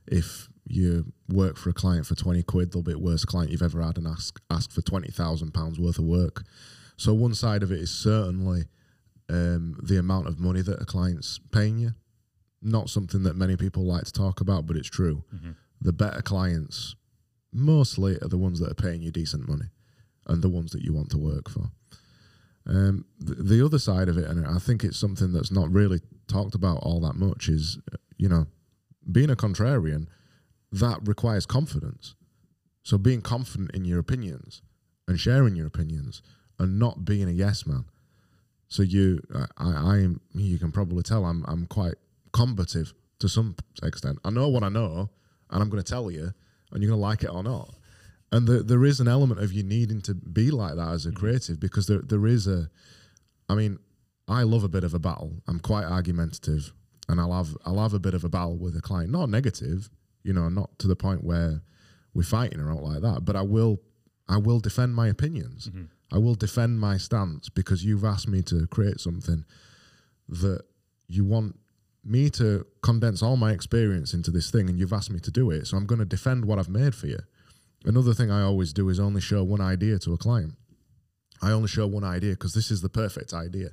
If 0.06 0.48
you 0.66 1.12
work 1.28 1.56
for 1.56 1.70
a 1.70 1.72
client 1.72 2.06
for 2.06 2.14
20 2.14 2.42
quid, 2.42 2.72
they'll 2.72 2.82
be 2.82 2.92
the 2.92 2.98
worst 2.98 3.26
client 3.26 3.50
you've 3.50 3.62
ever 3.62 3.80
had 3.82 3.96
and 3.96 4.06
ask, 4.06 4.40
ask 4.50 4.70
for 4.70 4.82
20,000 4.82 5.52
pounds 5.52 5.78
worth 5.80 5.98
of 5.98 6.04
work. 6.04 6.44
So 6.98 7.14
one 7.14 7.34
side 7.34 7.62
of 7.62 7.72
it 7.72 7.80
is 7.80 7.90
certainly 7.90 8.64
um, 9.30 9.78
the 9.82 9.96
amount 9.96 10.26
of 10.28 10.38
money 10.38 10.60
that 10.60 10.82
a 10.82 10.84
client's 10.84 11.40
paying 11.50 11.78
you. 11.78 11.92
Not 12.62 12.90
something 12.90 13.24
that 13.24 13.36
many 13.36 13.56
people 13.56 13.84
like 13.84 14.04
to 14.04 14.12
talk 14.12 14.40
about, 14.40 14.66
but 14.66 14.76
it's 14.76 14.88
true. 14.88 15.24
The 15.80 15.92
better 15.92 16.22
clients 16.22 16.94
mostly 17.52 18.16
are 18.22 18.28
the 18.28 18.38
ones 18.38 18.60
that 18.60 18.70
are 18.70 18.74
paying 18.74 19.02
you 19.02 19.10
decent 19.10 19.48
money 19.48 19.66
and 20.26 20.42
the 20.42 20.48
ones 20.48 20.70
that 20.72 20.82
you 20.82 20.92
want 20.92 21.10
to 21.10 21.18
work 21.18 21.50
for. 21.50 21.70
Um, 22.66 23.04
the, 23.18 23.34
the 23.34 23.64
other 23.64 23.78
side 23.80 24.08
of 24.08 24.16
it, 24.16 24.28
and 24.28 24.46
I 24.46 24.58
think 24.58 24.84
it's 24.84 24.96
something 24.96 25.32
that's 25.32 25.50
not 25.50 25.70
really 25.72 26.00
talked 26.28 26.54
about 26.54 26.78
all 26.78 27.00
that 27.00 27.16
much, 27.16 27.48
is 27.48 27.78
you 28.16 28.28
know, 28.28 28.46
being 29.10 29.30
a 29.30 29.36
contrarian, 29.36 30.06
that 30.70 31.00
requires 31.04 31.44
confidence. 31.44 32.14
So 32.84 32.96
being 32.98 33.20
confident 33.20 33.72
in 33.72 33.84
your 33.84 33.98
opinions 33.98 34.62
and 35.08 35.18
sharing 35.18 35.56
your 35.56 35.66
opinions 35.66 36.22
and 36.58 36.78
not 36.78 37.04
being 37.04 37.28
a 37.28 37.32
yes 37.32 37.66
man. 37.66 37.84
So 38.68 38.82
you, 38.82 39.20
I, 39.34 39.46
I 39.58 40.06
you 40.34 40.58
can 40.58 40.72
probably 40.72 41.02
tell 41.02 41.24
I'm, 41.24 41.44
I'm 41.48 41.66
quite 41.66 41.94
combative 42.32 42.92
to 43.18 43.28
some 43.28 43.56
extent. 43.82 44.18
I 44.24 44.30
know 44.30 44.48
what 44.48 44.62
I 44.62 44.68
know, 44.68 45.10
and 45.50 45.62
I'm 45.62 45.68
going 45.68 45.82
to 45.82 45.88
tell 45.90 46.10
you, 46.10 46.32
and 46.72 46.82
you're 46.82 46.90
going 46.90 47.00
to 47.00 47.06
like 47.06 47.22
it 47.22 47.30
or 47.30 47.42
not. 47.42 47.74
And 48.32 48.46
the, 48.46 48.62
there 48.62 48.84
is 48.84 48.98
an 48.98 49.08
element 49.08 49.40
of 49.40 49.52
you 49.52 49.62
needing 49.62 50.00
to 50.02 50.14
be 50.14 50.50
like 50.50 50.76
that 50.76 50.88
as 50.88 51.04
a 51.04 51.10
mm-hmm. 51.10 51.18
creative 51.18 51.60
because 51.60 51.86
there, 51.86 52.00
there 52.02 52.26
is 52.26 52.46
a, 52.46 52.70
I 53.48 53.54
mean, 53.54 53.78
I 54.26 54.42
love 54.42 54.64
a 54.64 54.68
bit 54.68 54.84
of 54.84 54.94
a 54.94 54.98
battle. 54.98 55.42
I'm 55.46 55.60
quite 55.60 55.84
argumentative, 55.84 56.72
and 57.08 57.20
I'll 57.20 57.32
have 57.32 57.56
I'll 57.66 57.80
have 57.80 57.94
a 57.94 57.98
bit 57.98 58.14
of 58.14 58.24
a 58.24 58.28
battle 58.28 58.56
with 58.56 58.76
a 58.76 58.80
client. 58.80 59.10
Not 59.10 59.28
negative, 59.28 59.90
you 60.22 60.32
know, 60.32 60.48
not 60.48 60.78
to 60.78 60.88
the 60.88 60.96
point 60.96 61.24
where 61.24 61.60
we're 62.14 62.22
fighting 62.22 62.60
or 62.60 62.70
out 62.70 62.82
like 62.82 63.02
that. 63.02 63.24
But 63.24 63.36
I 63.36 63.42
will 63.42 63.80
I 64.28 64.38
will 64.38 64.60
defend 64.60 64.94
my 64.94 65.08
opinions. 65.08 65.68
Mm-hmm. 65.68 65.84
I 66.14 66.18
will 66.18 66.34
defend 66.34 66.80
my 66.80 66.96
stance 66.96 67.48
because 67.48 67.84
you've 67.84 68.04
asked 68.04 68.28
me 68.28 68.42
to 68.42 68.66
create 68.68 69.00
something 69.00 69.44
that 70.28 70.62
you 71.08 71.24
want 71.24 71.56
me 72.04 72.30
to 72.30 72.66
condense 72.82 73.22
all 73.22 73.36
my 73.36 73.52
experience 73.52 74.14
into 74.14 74.30
this 74.30 74.50
thing, 74.50 74.68
and 74.68 74.78
you've 74.78 74.92
asked 74.92 75.10
me 75.10 75.20
to 75.20 75.30
do 75.30 75.50
it. 75.50 75.66
So 75.66 75.76
I'm 75.76 75.86
going 75.86 76.00
to 76.00 76.04
defend 76.04 76.44
what 76.44 76.58
I've 76.58 76.68
made 76.68 76.94
for 76.94 77.06
you. 77.06 77.20
Another 77.84 78.14
thing 78.14 78.30
I 78.30 78.42
always 78.42 78.72
do 78.72 78.88
is 78.88 78.98
only 79.00 79.20
show 79.20 79.42
one 79.42 79.60
idea 79.60 79.98
to 80.00 80.12
a 80.12 80.16
client. 80.16 80.54
I 81.42 81.50
only 81.50 81.68
show 81.68 81.86
one 81.86 82.04
idea 82.04 82.32
because 82.32 82.54
this 82.54 82.70
is 82.70 82.82
the 82.82 82.88
perfect 82.88 83.32
idea. 83.34 83.70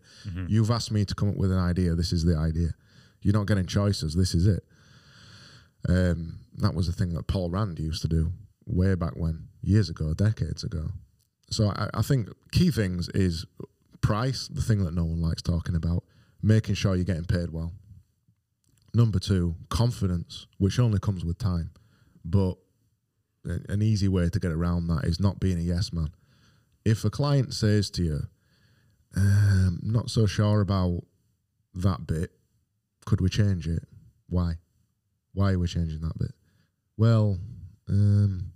You've 0.49 0.71
asked 0.71 0.91
me 0.91 1.05
to 1.05 1.13
come 1.13 1.29
up 1.29 1.37
with 1.37 1.51
an 1.51 1.59
idea. 1.59 1.93
This 1.93 2.11
is 2.11 2.25
the 2.25 2.35
idea. 2.35 2.69
You're 3.21 3.35
not 3.35 3.45
getting 3.47 3.67
choices. 3.67 4.15
This 4.15 4.33
is 4.33 4.47
it. 4.47 4.63
Um, 5.87 6.39
that 6.57 6.73
was 6.73 6.87
a 6.87 6.91
thing 6.91 7.13
that 7.13 7.27
Paul 7.27 7.49
Rand 7.51 7.79
used 7.79 8.01
to 8.01 8.07
do 8.07 8.31
way 8.65 8.95
back 8.95 9.13
when, 9.15 9.47
years 9.61 9.89
ago, 9.89 10.13
decades 10.13 10.63
ago. 10.63 10.89
So 11.51 11.69
I, 11.69 11.89
I 11.93 12.01
think 12.01 12.29
key 12.51 12.71
things 12.71 13.09
is 13.09 13.45
price, 14.01 14.47
the 14.47 14.61
thing 14.61 14.83
that 14.83 14.93
no 14.93 15.05
one 15.05 15.21
likes 15.21 15.41
talking 15.41 15.75
about, 15.75 16.03
making 16.41 16.75
sure 16.75 16.95
you're 16.95 17.05
getting 17.05 17.25
paid 17.25 17.51
well. 17.51 17.71
Number 18.93 19.19
two, 19.19 19.55
confidence, 19.69 20.47
which 20.57 20.79
only 20.79 20.99
comes 20.99 21.23
with 21.23 21.37
time. 21.37 21.71
But 22.25 22.55
an 23.45 23.81
easy 23.81 24.07
way 24.07 24.29
to 24.29 24.39
get 24.39 24.51
around 24.51 24.87
that 24.87 25.05
is 25.05 25.19
not 25.19 25.39
being 25.39 25.57
a 25.57 25.61
yes 25.61 25.93
man. 25.93 26.09
If 26.85 27.05
a 27.05 27.09
client 27.09 27.53
says 27.53 27.89
to 27.91 28.03
you, 28.03 28.21
um, 29.15 29.79
not 29.83 30.09
so 30.09 30.25
sure 30.25 30.61
about 30.61 31.03
that 31.75 32.05
bit, 32.05 32.31
could 33.05 33.21
we 33.21 33.29
change 33.29 33.67
it? 33.67 33.83
Why? 34.27 34.55
Why 35.33 35.53
are 35.53 35.59
we 35.59 35.67
changing 35.67 36.01
that 36.01 36.17
bit? 36.17 36.31
Well, 36.97 37.37
um, 37.87 38.51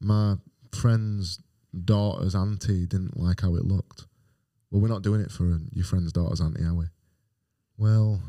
my 0.00 0.36
friend's 0.72 1.40
daughter's 1.84 2.34
auntie 2.34 2.86
didn't 2.86 3.16
like 3.16 3.40
how 3.40 3.54
it 3.54 3.64
looked. 3.64 4.06
Well, 4.70 4.80
we're 4.80 4.88
not 4.88 5.02
doing 5.02 5.20
it 5.20 5.30
for 5.30 5.58
your 5.72 5.84
friend's 5.84 6.12
daughter's 6.12 6.40
auntie, 6.40 6.64
are 6.64 6.74
we? 6.74 6.86
Well, 7.76 8.20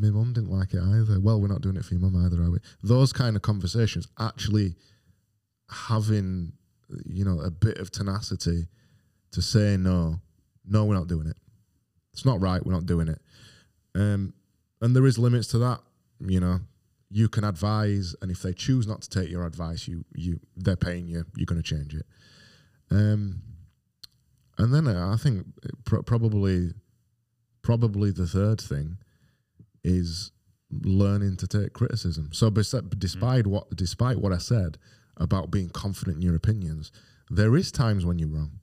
my 0.00 0.08
mum 0.08 0.32
didn't 0.32 0.50
like 0.50 0.72
it 0.72 0.80
either. 0.82 1.20
Well, 1.20 1.40
we're 1.40 1.48
not 1.48 1.60
doing 1.60 1.76
it 1.76 1.84
for 1.84 1.94
your 1.94 2.00
mum 2.00 2.24
either, 2.24 2.42
are 2.42 2.50
we? 2.50 2.58
Those 2.82 3.12
kind 3.12 3.36
of 3.36 3.42
conversations, 3.42 4.08
actually 4.18 4.74
having, 5.68 6.52
you 7.04 7.24
know, 7.24 7.40
a 7.40 7.50
bit 7.50 7.78
of 7.78 7.90
tenacity 7.90 8.66
to 9.32 9.42
say 9.42 9.76
no, 9.76 10.20
no, 10.66 10.84
we're 10.84 10.94
not 10.94 11.06
doing 11.08 11.26
it. 11.26 11.36
It's 12.12 12.24
not 12.24 12.40
right. 12.40 12.64
We're 12.64 12.72
not 12.72 12.86
doing 12.86 13.08
it. 13.08 13.20
Um, 13.94 14.34
and 14.80 14.96
there 14.96 15.06
is 15.06 15.18
limits 15.18 15.48
to 15.48 15.58
that. 15.58 15.80
You 16.20 16.40
know, 16.40 16.60
you 17.10 17.28
can 17.28 17.44
advise, 17.44 18.14
and 18.20 18.30
if 18.30 18.42
they 18.42 18.52
choose 18.52 18.86
not 18.86 19.02
to 19.02 19.08
take 19.08 19.30
your 19.30 19.44
advice, 19.44 19.86
you 19.86 20.04
you 20.14 20.40
they're 20.56 20.76
paying 20.76 21.06
you. 21.06 21.24
You're 21.36 21.46
going 21.46 21.62
to 21.62 21.74
change 21.76 21.94
it. 21.94 22.06
Um, 22.90 23.42
and 24.58 24.74
then 24.74 24.88
I 24.88 25.16
think 25.16 25.46
probably 25.84 26.72
probably 27.62 28.10
the 28.10 28.26
third 28.26 28.60
thing 28.60 28.98
is 29.84 30.32
learning 30.70 31.36
to 31.36 31.46
take 31.46 31.72
criticism. 31.72 32.30
So 32.32 32.50
despite 32.50 33.44
mm. 33.44 33.46
what 33.48 33.76
despite 33.76 34.18
what 34.18 34.32
I 34.32 34.38
said 34.38 34.78
about 35.16 35.50
being 35.50 35.70
confident 35.70 36.16
in 36.16 36.22
your 36.22 36.36
opinions, 36.36 36.92
there 37.28 37.56
is 37.56 37.70
times 37.70 38.04
when 38.04 38.18
you're 38.18 38.28
wrong. 38.28 38.60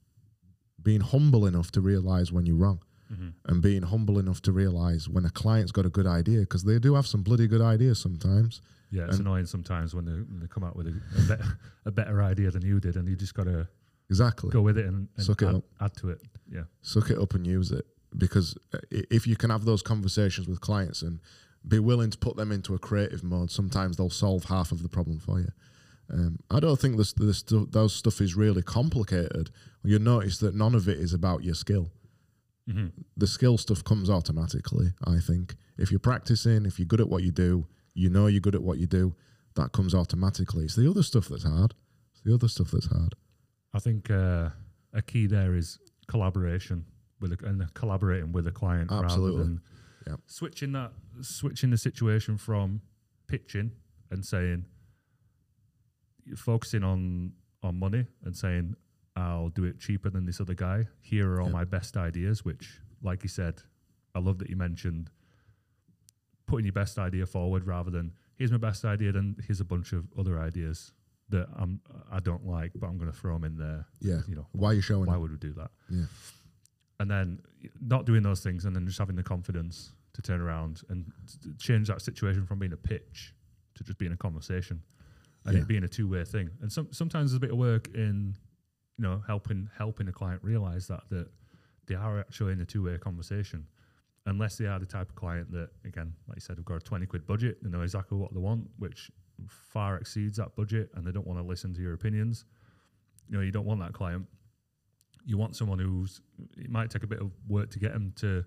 Being 0.82 1.00
humble 1.00 1.46
enough 1.46 1.70
to 1.72 1.80
realize 1.80 2.32
when 2.32 2.46
you're 2.46 2.56
wrong. 2.56 2.80
Mm-hmm. 3.12 3.28
And 3.46 3.62
being 3.62 3.82
humble 3.82 4.18
enough 4.18 4.42
to 4.42 4.52
realize 4.52 5.08
when 5.08 5.24
a 5.24 5.30
client's 5.30 5.72
got 5.72 5.86
a 5.86 5.88
good 5.88 6.06
idea, 6.06 6.40
because 6.40 6.64
they 6.64 6.78
do 6.78 6.94
have 6.94 7.06
some 7.06 7.22
bloody 7.22 7.46
good 7.46 7.62
ideas 7.62 7.98
sometimes. 7.98 8.60
Yeah, 8.90 9.04
it's 9.04 9.16
and 9.16 9.26
annoying 9.26 9.46
sometimes 9.46 9.94
when 9.94 10.04
they, 10.04 10.12
when 10.12 10.40
they 10.40 10.46
come 10.46 10.62
out 10.62 10.76
with 10.76 10.88
a, 10.88 11.00
a, 11.16 11.22
better, 11.22 11.58
a 11.86 11.90
better 11.90 12.22
idea 12.22 12.50
than 12.50 12.60
you 12.60 12.80
did, 12.80 12.96
and 12.96 13.08
you 13.08 13.16
just 13.16 13.32
got 13.32 13.44
to 13.44 13.66
exactly 14.10 14.50
go 14.50 14.60
with 14.60 14.76
it 14.76 14.84
and, 14.84 15.08
and 15.16 15.24
Suck 15.24 15.42
add, 15.42 15.48
it 15.48 15.54
up. 15.56 15.64
add 15.80 15.96
to 15.96 16.10
it. 16.10 16.20
Yeah, 16.50 16.64
suck 16.82 17.10
it 17.10 17.18
up 17.18 17.32
and 17.32 17.46
use 17.46 17.70
it 17.70 17.86
because 18.16 18.56
uh, 18.74 18.78
if 18.90 19.26
you 19.26 19.36
can 19.36 19.50
have 19.50 19.64
those 19.64 19.82
conversations 19.82 20.48
with 20.48 20.60
clients 20.60 21.02
and 21.02 21.20
be 21.66 21.78
willing 21.78 22.10
to 22.10 22.18
put 22.18 22.36
them 22.36 22.52
into 22.52 22.74
a 22.74 22.78
creative 22.78 23.22
mode, 23.22 23.50
sometimes 23.50 23.96
they'll 23.96 24.10
solve 24.10 24.44
half 24.44 24.72
of 24.72 24.82
the 24.82 24.88
problem 24.88 25.18
for 25.18 25.40
you. 25.40 25.48
Um, 26.10 26.38
I 26.50 26.60
don't 26.60 26.80
think 26.80 26.96
this, 26.96 27.12
this 27.12 27.42
those 27.42 27.94
stuff 27.94 28.20
is 28.20 28.34
really 28.34 28.62
complicated. 28.62 29.50
You'll 29.84 30.00
notice 30.00 30.38
that 30.38 30.54
none 30.54 30.74
of 30.74 30.88
it 30.88 30.98
is 30.98 31.12
about 31.12 31.44
your 31.44 31.54
skill. 31.54 31.90
Mm-hmm. 32.68 32.88
The 33.16 33.26
skill 33.26 33.58
stuff 33.58 33.84
comes 33.84 34.08
automatically. 34.08 34.92
I 35.04 35.18
think 35.18 35.54
if 35.76 35.90
you're 35.90 36.00
practicing, 36.00 36.64
if 36.64 36.78
you're 36.78 36.86
good 36.86 37.00
at 37.00 37.08
what 37.08 37.22
you 37.22 37.30
do, 37.30 37.66
you 37.94 38.08
know 38.08 38.26
you're 38.26 38.40
good 38.40 38.54
at 38.54 38.62
what 38.62 38.78
you 38.78 38.86
do. 38.86 39.14
That 39.54 39.72
comes 39.72 39.94
automatically. 39.94 40.64
It's 40.64 40.76
the 40.76 40.88
other 40.88 41.02
stuff 41.02 41.28
that's 41.28 41.44
hard. 41.44 41.74
It's 42.12 42.22
the 42.22 42.34
other 42.34 42.48
stuff 42.48 42.70
that's 42.70 42.86
hard. 42.86 43.14
I 43.74 43.78
think 43.80 44.10
uh, 44.10 44.50
a 44.92 45.02
key 45.02 45.26
there 45.26 45.54
is 45.54 45.78
collaboration 46.06 46.86
with 47.20 47.32
a, 47.32 47.46
and 47.46 47.72
collaborating 47.74 48.32
with 48.32 48.46
a 48.46 48.52
client 48.52 48.90
Absolutely. 48.92 49.38
rather 49.38 49.44
than 49.44 49.60
yep. 50.06 50.20
switching 50.26 50.72
that 50.72 50.92
switching 51.20 51.70
the 51.70 51.78
situation 51.78 52.36
from 52.38 52.80
pitching 53.26 53.72
and 54.10 54.24
saying 54.24 54.64
focusing 56.36 56.84
on 56.84 57.32
on 57.62 57.78
money 57.78 58.06
and 58.24 58.36
saying 58.36 58.74
I'll 59.16 59.48
do 59.48 59.64
it 59.64 59.80
cheaper 59.80 60.10
than 60.10 60.26
this 60.26 60.40
other 60.40 60.54
guy. 60.54 60.86
Here 61.00 61.28
are 61.32 61.40
all 61.40 61.48
yep. 61.48 61.54
my 61.54 61.64
best 61.64 61.96
ideas, 61.96 62.44
which, 62.44 62.80
like 63.02 63.24
you 63.24 63.28
said, 63.28 63.62
I 64.14 64.20
love 64.20 64.38
that 64.38 64.48
you 64.48 64.56
mentioned 64.56 65.10
putting 66.46 66.64
your 66.64 66.72
best 66.72 66.98
idea 66.98 67.26
forward 67.26 67.66
rather 67.66 67.90
than 67.90 68.12
here's 68.36 68.50
my 68.50 68.58
best 68.58 68.84
idea, 68.84 69.12
then 69.12 69.36
here's 69.46 69.60
a 69.60 69.64
bunch 69.64 69.92
of 69.92 70.06
other 70.18 70.40
ideas 70.40 70.92
that 71.28 71.46
I'm 71.56 71.80
I 72.10 72.20
don't 72.20 72.46
like, 72.46 72.72
but 72.74 72.86
I'm 72.86 72.96
going 72.96 73.10
to 73.10 73.16
throw 73.16 73.34
them 73.34 73.44
in 73.44 73.56
there. 73.56 73.86
Yeah, 74.00 74.20
you 74.26 74.34
know, 74.34 74.46
why 74.52 74.70
are 74.70 74.74
you 74.74 74.80
showing? 74.80 75.06
Why 75.06 75.16
would 75.16 75.30
we 75.30 75.36
do 75.36 75.52
that? 75.54 75.70
Yeah, 75.90 76.04
and 77.00 77.10
then 77.10 77.40
not 77.80 78.06
doing 78.06 78.22
those 78.22 78.40
things 78.40 78.64
and 78.64 78.74
then 78.74 78.86
just 78.86 78.98
having 78.98 79.16
the 79.16 79.22
confidence 79.22 79.92
to 80.14 80.22
turn 80.22 80.40
around 80.40 80.82
and 80.88 81.10
change 81.58 81.88
that 81.88 82.02
situation 82.02 82.44
from 82.44 82.58
being 82.58 82.72
a 82.72 82.76
pitch 82.76 83.34
to 83.74 83.84
just 83.84 83.98
being 83.98 84.12
a 84.12 84.16
conversation 84.16 84.82
and 85.44 85.54
yeah. 85.54 85.62
it 85.62 85.68
being 85.68 85.84
a 85.84 85.88
two-way 85.88 86.24
thing 86.24 86.50
and 86.60 86.70
some, 86.70 86.88
sometimes 86.90 87.30
there's 87.30 87.36
a 87.36 87.40
bit 87.40 87.52
of 87.52 87.58
work 87.58 87.88
in 87.94 88.34
you 88.96 89.04
know 89.04 89.22
helping 89.26 89.68
helping 89.76 90.08
a 90.08 90.12
client 90.12 90.42
realize 90.42 90.88
that 90.88 91.02
that 91.10 91.28
they 91.86 91.94
are 91.94 92.18
actually 92.18 92.52
in 92.52 92.60
a 92.60 92.64
two-way 92.64 92.98
conversation 92.98 93.66
unless 94.26 94.58
they 94.58 94.66
are 94.66 94.78
the 94.78 94.86
type 94.86 95.08
of 95.08 95.14
client 95.14 95.50
that 95.52 95.70
again 95.84 96.12
like 96.26 96.36
you 96.36 96.40
said 96.40 96.56
have 96.56 96.64
got 96.64 96.76
a 96.76 96.80
20 96.80 97.06
quid 97.06 97.26
budget 97.26 97.58
they 97.62 97.70
know 97.70 97.82
exactly 97.82 98.18
what 98.18 98.32
they 98.34 98.40
want 98.40 98.68
which 98.78 99.10
far 99.46 99.96
exceeds 99.96 100.36
that 100.36 100.54
budget 100.56 100.90
and 100.94 101.06
they 101.06 101.12
don't 101.12 101.26
want 101.26 101.38
to 101.38 101.46
listen 101.46 101.72
to 101.72 101.80
your 101.80 101.94
opinions 101.94 102.44
you 103.28 103.36
know 103.36 103.42
you 103.42 103.52
don't 103.52 103.66
want 103.66 103.80
that 103.80 103.92
client 103.92 104.26
you 105.28 105.36
want 105.36 105.54
someone 105.54 105.78
who's 105.78 106.22
it 106.56 106.70
might 106.70 106.90
take 106.90 107.02
a 107.02 107.06
bit 107.06 107.20
of 107.20 107.30
work 107.46 107.70
to 107.70 107.78
get 107.78 107.92
them 107.92 108.12
to 108.16 108.42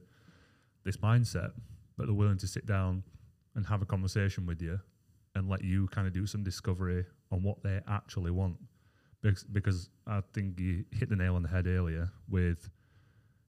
this 0.84 0.98
mindset, 0.98 1.52
but 1.96 2.08
they're 2.08 2.16
willing 2.16 2.40
to 2.40 2.48
sit 2.48 2.66
down 2.66 3.04
and 3.56 3.68
have 3.68 3.84
a 3.84 3.86
conversation 3.86 4.48
with 4.48 4.62
you 4.64 4.80
and 5.36 5.48
let 5.48 5.64
you 5.64 5.88
kind 5.90 6.08
of 6.08 6.14
do 6.14 6.26
some 6.26 6.44
discovery 6.44 7.06
on 7.32 7.44
what 7.44 7.62
they 7.62 7.80
actually 7.88 8.32
want. 8.32 8.58
Because, 9.22 9.44
because 9.44 9.90
I 10.08 10.22
think 10.34 10.60
you 10.60 10.84
hit 10.92 11.10
the 11.10 11.16
nail 11.16 11.36
on 11.36 11.44
the 11.44 11.50
head 11.50 11.68
earlier 11.68 12.10
with 12.28 12.72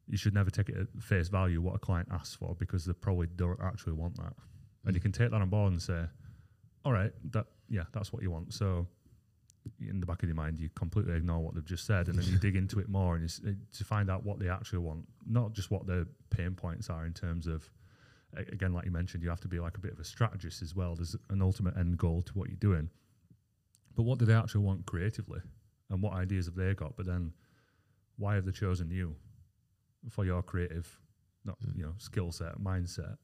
you 0.07 0.15
should 0.15 0.35
never 0.35 0.51
take 0.51 0.69
it 0.69 0.75
at 0.77 1.01
face 1.01 1.29
value 1.29 1.59
what 1.59 1.73
a 1.73 1.79
client 1.79 2.09
asks 2.11 2.35
for 2.35 2.55
because 2.59 2.85
they 2.85 2.93
probably 2.93 3.27
don't 3.35 3.59
actually 3.63 3.93
want 3.93 4.15
that. 4.17 4.33
And 4.85 4.93
you 4.93 4.99
mm. 4.99 5.03
can 5.03 5.11
take 5.11 5.31
that 5.31 5.41
on 5.41 5.49
board 5.49 5.71
and 5.71 5.81
say, 5.81 6.03
all 6.85 6.91
right, 6.91 7.11
that 7.31 7.47
yeah, 7.67 7.83
that's 7.93 8.13
what 8.13 8.21
you 8.21 8.29
want. 8.29 8.53
So 8.53 8.85
in 9.79 9.99
the 9.99 10.05
back 10.05 10.23
of 10.23 10.29
your 10.29 10.35
mind, 10.35 10.59
you 10.59 10.69
completely 10.75 11.15
ignore 11.15 11.39
what 11.39 11.55
they've 11.55 11.65
just 11.65 11.85
said, 11.85 12.07
and 12.07 12.17
then 12.17 12.25
you 12.25 12.37
dig 12.37 12.55
into 12.55 12.79
it 12.79 12.89
more 12.89 13.15
and 13.15 13.29
uh, 13.47 13.51
to 13.77 13.83
find 13.83 14.09
out 14.09 14.25
what 14.25 14.39
they 14.39 14.49
actually 14.49 14.79
want, 14.79 15.05
not 15.25 15.53
just 15.53 15.71
what 15.71 15.87
their 15.87 16.05
pain 16.29 16.55
points 16.55 16.89
are 16.89 17.05
in 17.05 17.13
terms 17.13 17.47
of. 17.47 17.69
Again, 18.35 18.73
like 18.73 18.85
you 18.85 18.91
mentioned, 18.91 19.21
you 19.21 19.29
have 19.29 19.41
to 19.41 19.47
be 19.47 19.59
like 19.59 19.77
a 19.77 19.79
bit 19.79 19.93
of 19.93 19.99
a 19.99 20.03
strategist 20.03 20.63
as 20.63 20.75
well. 20.75 20.95
There's 20.95 21.15
an 21.29 21.43
ultimate 21.43 21.77
end 21.77 21.99
goal 21.99 22.23
to 22.23 22.33
what 22.33 22.49
you're 22.49 22.57
doing, 22.57 22.89
but 23.95 24.03
what 24.03 24.17
do 24.17 24.25
they 24.25 24.33
actually 24.33 24.61
want 24.61 24.87
creatively, 24.87 25.39
and 25.91 26.01
what 26.01 26.13
ideas 26.13 26.47
have 26.47 26.55
they 26.55 26.73
got? 26.73 26.97
But 26.97 27.05
then, 27.05 27.33
why 28.17 28.33
have 28.35 28.45
they 28.45 28.51
chosen 28.51 28.89
you 28.89 29.15
for 30.09 30.25
your 30.25 30.41
creative, 30.41 30.99
not 31.45 31.59
mm. 31.61 31.77
you 31.77 31.83
know, 31.83 31.93
skill 31.99 32.31
set, 32.31 32.59
mindset, 32.59 33.17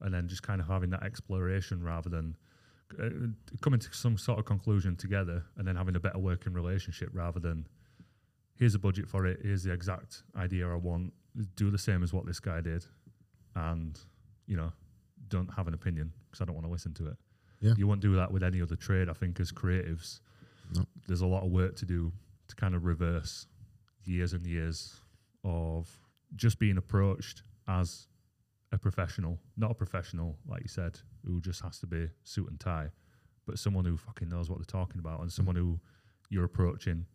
and 0.00 0.14
then 0.14 0.28
just 0.28 0.42
kind 0.42 0.60
of 0.60 0.66
having 0.66 0.90
that 0.90 1.02
exploration 1.02 1.82
rather 1.82 2.08
than 2.08 2.36
uh, 3.00 3.08
coming 3.60 3.80
to 3.80 3.92
some 3.92 4.16
sort 4.18 4.38
of 4.38 4.44
conclusion 4.44 4.96
together 4.96 5.44
and 5.56 5.66
then 5.66 5.76
having 5.76 5.96
a 5.96 6.00
better 6.00 6.18
working 6.18 6.52
relationship 6.52 7.10
rather 7.12 7.40
than 7.40 7.66
here's 8.56 8.74
a 8.74 8.78
budget 8.78 9.08
for 9.08 9.26
it, 9.26 9.40
here's 9.42 9.64
the 9.64 9.72
exact 9.72 10.22
idea 10.36 10.68
I 10.68 10.76
want, 10.76 11.12
do 11.56 11.70
the 11.70 11.78
same 11.78 12.02
as 12.02 12.12
what 12.12 12.26
this 12.26 12.40
guy 12.40 12.60
did, 12.60 12.84
and 13.54 13.98
you 14.46 14.56
know, 14.56 14.72
don't 15.28 15.48
have 15.54 15.68
an 15.68 15.74
opinion 15.74 16.12
because 16.30 16.42
I 16.42 16.44
don't 16.44 16.54
want 16.54 16.66
to 16.66 16.72
listen 16.72 16.94
to 16.94 17.08
it. 17.08 17.16
Yeah. 17.60 17.74
You 17.76 17.86
won't 17.86 18.00
do 18.00 18.14
that 18.16 18.30
with 18.32 18.42
any 18.42 18.60
other 18.60 18.76
trade. 18.76 19.08
I 19.08 19.12
think 19.12 19.38
as 19.40 19.52
creatives, 19.52 20.20
nope. 20.74 20.86
there's 21.06 21.20
a 21.20 21.26
lot 21.26 21.44
of 21.44 21.50
work 21.50 21.76
to 21.76 21.86
do 21.86 22.12
to 22.48 22.56
kind 22.56 22.74
of 22.74 22.84
reverse 22.84 23.46
years 24.04 24.32
and 24.32 24.44
years 24.46 24.96
of 25.44 25.88
just 26.34 26.58
being 26.58 26.76
approached 26.76 27.42
as 27.68 28.08
a 28.72 28.78
professional, 28.78 29.38
not 29.56 29.70
a 29.70 29.74
professional, 29.74 30.38
like 30.48 30.62
you 30.62 30.68
said, 30.68 30.98
who 31.24 31.40
just 31.40 31.62
has 31.62 31.78
to 31.80 31.86
be 31.86 32.08
suit 32.24 32.48
and 32.48 32.58
tie, 32.58 32.88
but 33.46 33.58
someone 33.58 33.84
who 33.84 33.96
fucking 33.96 34.28
knows 34.28 34.48
what 34.48 34.58
they're 34.58 34.64
talking 34.64 34.98
about 34.98 35.20
and 35.20 35.30
someone 35.30 35.56
who 35.56 35.78
you're 36.30 36.44
approaching 36.44 37.06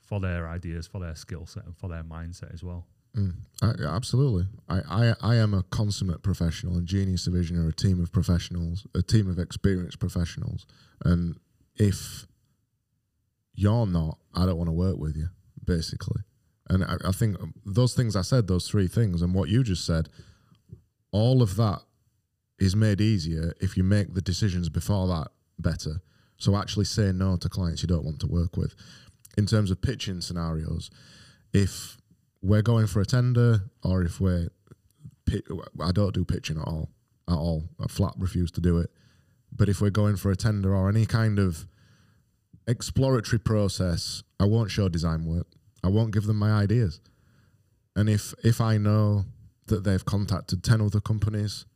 for 0.00 0.20
their 0.20 0.48
ideas, 0.48 0.86
for 0.86 1.00
their 1.00 1.14
skill 1.14 1.46
set, 1.46 1.64
and 1.64 1.76
for 1.76 1.88
their 1.88 2.02
mindset 2.02 2.52
as 2.54 2.64
well. 2.64 2.86
Mm, 3.16 3.34
I, 3.62 3.72
absolutely. 3.84 4.46
I, 4.68 4.80
I, 4.88 5.14
I 5.20 5.34
am 5.36 5.54
a 5.54 5.62
consummate 5.64 6.22
professional, 6.22 6.76
and 6.76 6.86
Genius 6.86 7.24
Division 7.24 7.58
are 7.58 7.68
a 7.68 7.72
team 7.72 8.00
of 8.00 8.12
professionals, 8.12 8.86
a 8.94 9.02
team 9.02 9.28
of 9.28 9.38
experienced 9.38 9.98
professionals. 9.98 10.66
And 11.04 11.38
if 11.76 12.26
you're 13.54 13.86
not, 13.86 14.18
I 14.34 14.46
don't 14.46 14.56
want 14.56 14.68
to 14.68 14.72
work 14.72 14.98
with 14.98 15.16
you, 15.16 15.28
basically. 15.64 16.22
And 16.68 16.84
I, 16.84 16.96
I 17.06 17.12
think 17.12 17.36
those 17.64 17.94
things 17.94 18.16
I 18.16 18.22
said, 18.22 18.48
those 18.48 18.68
three 18.68 18.86
things, 18.88 19.22
and 19.22 19.34
what 19.34 19.48
you 19.48 19.62
just 19.62 19.84
said, 19.84 20.08
all 21.16 21.40
of 21.40 21.56
that 21.56 21.80
is 22.58 22.76
made 22.76 23.00
easier 23.00 23.54
if 23.60 23.76
you 23.76 23.82
make 23.82 24.12
the 24.12 24.20
decisions 24.20 24.68
before 24.68 25.06
that 25.08 25.28
better. 25.58 26.02
So 26.36 26.56
actually 26.56 26.84
say 26.84 27.10
no 27.10 27.36
to 27.36 27.48
clients 27.48 27.82
you 27.82 27.88
don't 27.88 28.04
want 28.04 28.20
to 28.20 28.26
work 28.26 28.56
with. 28.56 28.74
In 29.38 29.46
terms 29.46 29.70
of 29.70 29.80
pitching 29.80 30.20
scenarios, 30.20 30.90
if 31.52 31.96
we're 32.42 32.62
going 32.62 32.86
for 32.86 33.00
a 33.00 33.06
tender 33.06 33.62
or 33.82 34.02
if 34.02 34.20
we're 34.20 34.48
I 35.82 35.90
don't 35.90 36.14
do 36.14 36.24
pitching 36.24 36.58
at 36.58 36.68
all, 36.68 36.90
at 37.28 37.34
all. 37.34 37.64
I 37.80 37.86
flat 37.88 38.12
refuse 38.16 38.50
to 38.52 38.60
do 38.60 38.78
it. 38.78 38.90
But 39.50 39.68
if 39.68 39.80
we're 39.80 39.90
going 39.90 40.16
for 40.16 40.30
a 40.30 40.36
tender 40.36 40.74
or 40.74 40.88
any 40.88 41.06
kind 41.06 41.38
of 41.38 41.66
exploratory 42.68 43.40
process, 43.40 44.22
I 44.38 44.44
won't 44.44 44.70
show 44.70 44.88
design 44.88 45.24
work. 45.24 45.48
I 45.82 45.88
won't 45.88 46.12
give 46.12 46.26
them 46.26 46.38
my 46.38 46.52
ideas. 46.52 47.00
And 47.96 48.08
if 48.08 48.34
if 48.44 48.60
I 48.60 48.76
know 48.76 49.24
that 49.66 49.84
they've 49.84 50.04
contacted 50.04 50.62
10 50.62 50.80
other 50.80 51.00
companies, 51.00 51.66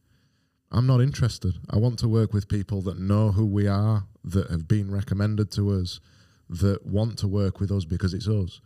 I'm 0.71 0.87
not 0.87 1.01
interested. 1.01 1.55
I 1.69 1.79
want 1.79 1.99
to 2.01 2.09
work 2.09 2.33
with 2.33 2.49
people 2.49 2.81
that 2.83 2.99
know 2.99 3.33
who 3.33 3.47
we 3.47 3.67
are, 3.67 4.05
that 4.25 4.51
have 4.51 4.69
been 4.69 4.91
recommended 4.91 5.51
to 5.53 5.71
us, 5.71 6.01
that 6.49 6.87
want 6.87 7.19
to 7.19 7.29
work 7.29 7.61
with 7.61 7.71
us 7.71 7.85
because 7.85 8.15
it's 8.15 8.29
us. 8.29 8.61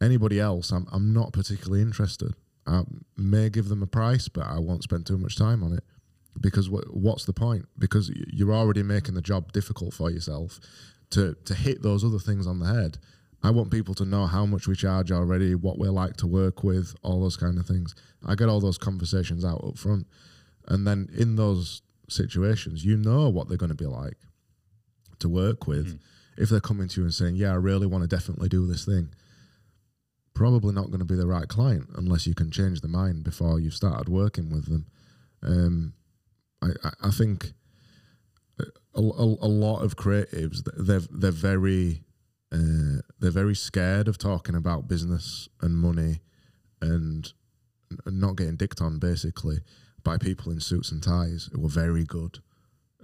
Anybody 0.00 0.40
else, 0.40 0.70
I'm, 0.70 0.86
I'm 0.92 1.12
not 1.12 1.32
particularly 1.32 1.82
interested. 1.82 2.34
I 2.66 2.82
may 3.16 3.48
give 3.48 3.68
them 3.68 3.82
a 3.82 3.86
price, 3.86 4.28
but 4.28 4.46
I 4.46 4.58
won't 4.58 4.82
spend 4.82 5.06
too 5.06 5.18
much 5.18 5.36
time 5.36 5.62
on 5.62 5.72
it 5.72 5.84
because 6.40 6.68
what's 6.68 7.24
the 7.24 7.32
point? 7.32 7.66
Because 7.78 8.10
you're 8.32 8.52
already 8.52 8.82
making 8.82 9.14
the 9.14 9.22
job 9.22 9.52
difficult 9.52 9.94
for 9.94 10.10
yourself 10.10 10.60
to 11.10 11.36
to 11.44 11.54
hit 11.54 11.82
those 11.82 12.04
other 12.04 12.18
things 12.18 12.46
on 12.46 12.58
the 12.58 12.66
head. 12.66 12.98
I 13.42 13.50
want 13.50 13.70
people 13.70 13.94
to 13.94 14.04
know 14.04 14.26
how 14.26 14.46
much 14.46 14.66
we 14.66 14.74
charge 14.74 15.12
already, 15.12 15.54
what 15.54 15.78
we're 15.78 15.90
like 15.90 16.16
to 16.18 16.26
work 16.26 16.64
with, 16.64 16.94
all 17.02 17.20
those 17.20 17.36
kind 17.36 17.58
of 17.58 17.66
things. 17.66 17.94
I 18.24 18.34
get 18.34 18.48
all 18.48 18.60
those 18.60 18.78
conversations 18.78 19.44
out 19.44 19.62
up 19.64 19.78
front, 19.78 20.06
and 20.66 20.86
then 20.86 21.08
in 21.16 21.36
those 21.36 21.82
situations, 22.08 22.84
you 22.84 22.96
know 22.96 23.28
what 23.28 23.48
they're 23.48 23.58
going 23.58 23.70
to 23.70 23.76
be 23.76 23.86
like 23.86 24.16
to 25.20 25.28
work 25.28 25.66
with. 25.66 25.94
Mm. 25.94 25.98
If 26.38 26.48
they're 26.50 26.60
coming 26.60 26.88
to 26.88 27.00
you 27.00 27.04
and 27.04 27.14
saying, 27.14 27.36
"Yeah, 27.36 27.52
I 27.52 27.56
really 27.56 27.86
want 27.86 28.02
to 28.02 28.08
definitely 28.08 28.48
do 28.48 28.66
this 28.66 28.84
thing," 28.84 29.10
probably 30.36 30.74
not 30.74 30.88
going 30.88 30.98
to 30.98 31.04
be 31.04 31.16
the 31.16 31.26
right 31.26 31.48
client 31.48 31.88
unless 31.96 32.26
you 32.26 32.34
can 32.34 32.50
change 32.50 32.82
the 32.82 32.88
mind 32.88 33.24
before 33.24 33.58
you've 33.58 33.74
started 33.74 34.08
working 34.08 34.50
with 34.50 34.66
them. 34.66 34.86
Um, 35.42 35.94
I, 36.62 36.68
I, 37.02 37.10
think 37.10 37.52
a, 38.60 38.64
a, 39.00 39.00
a, 39.00 39.48
lot 39.48 39.80
of 39.80 39.96
creatives 39.96 40.62
they're 40.76 41.02
they're 41.10 41.30
very 41.30 42.02
uh, 42.52 43.00
they're 43.18 43.30
very 43.30 43.54
scared 43.54 44.08
of 44.08 44.18
talking 44.18 44.54
about 44.54 44.88
business 44.88 45.48
and 45.60 45.76
money 45.76 46.20
and, 46.80 47.32
and 48.04 48.20
not 48.20 48.36
getting 48.36 48.56
dicked 48.56 48.80
on 48.80 48.98
basically 48.98 49.58
by 50.04 50.16
people 50.16 50.52
in 50.52 50.60
suits 50.60 50.92
and 50.92 51.02
ties 51.02 51.50
who 51.52 51.64
are 51.64 51.70
very 51.70 52.04
good 52.04 52.38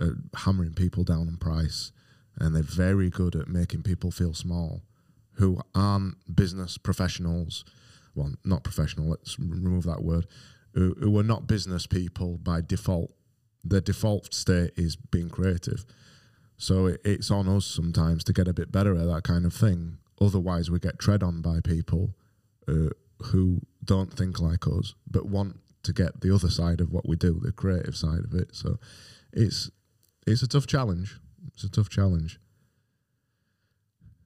at 0.00 0.12
hammering 0.36 0.74
people 0.74 1.04
down 1.04 1.28
on 1.28 1.36
price 1.36 1.92
and 2.38 2.54
they're 2.54 2.62
very 2.62 3.10
good 3.10 3.34
at 3.34 3.48
making 3.48 3.82
people 3.82 4.10
feel 4.10 4.32
small 4.32 4.82
who 5.34 5.60
aren't 5.74 6.16
business 6.34 6.78
professionals. 6.78 7.64
Well, 8.14 8.32
not 8.44 8.64
professional. 8.64 9.08
Let's 9.08 9.38
remove 9.38 9.84
that 9.84 10.02
word. 10.02 10.26
Who, 10.74 10.94
who 10.98 11.18
are 11.18 11.24
not 11.24 11.46
business 11.46 11.86
people 11.86 12.38
by 12.38 12.60
default. 12.60 13.12
Their 13.64 13.80
default 13.80 14.34
state 14.34 14.72
is 14.76 14.96
being 14.96 15.30
creative. 15.30 15.84
So 16.62 16.86
it, 16.86 17.00
it's 17.04 17.28
on 17.28 17.48
us 17.48 17.66
sometimes 17.66 18.22
to 18.22 18.32
get 18.32 18.46
a 18.46 18.52
bit 18.54 18.70
better 18.70 18.96
at 18.96 19.06
that 19.06 19.24
kind 19.24 19.44
of 19.44 19.52
thing. 19.52 19.98
Otherwise, 20.20 20.70
we 20.70 20.78
get 20.78 20.96
tread 20.96 21.20
on 21.20 21.42
by 21.42 21.58
people 21.58 22.14
uh, 22.68 22.90
who 23.24 23.62
don't 23.84 24.12
think 24.12 24.38
like 24.38 24.68
us, 24.68 24.94
but 25.10 25.26
want 25.26 25.58
to 25.82 25.92
get 25.92 26.20
the 26.20 26.32
other 26.32 26.48
side 26.48 26.80
of 26.80 26.92
what 26.92 27.08
we 27.08 27.16
do, 27.16 27.40
the 27.42 27.50
creative 27.50 27.96
side 27.96 28.24
of 28.24 28.32
it. 28.32 28.54
So 28.54 28.78
it's 29.32 29.72
it's 30.24 30.42
a 30.42 30.46
tough 30.46 30.68
challenge. 30.68 31.18
It's 31.52 31.64
a 31.64 31.68
tough 31.68 31.88
challenge. 31.88 32.38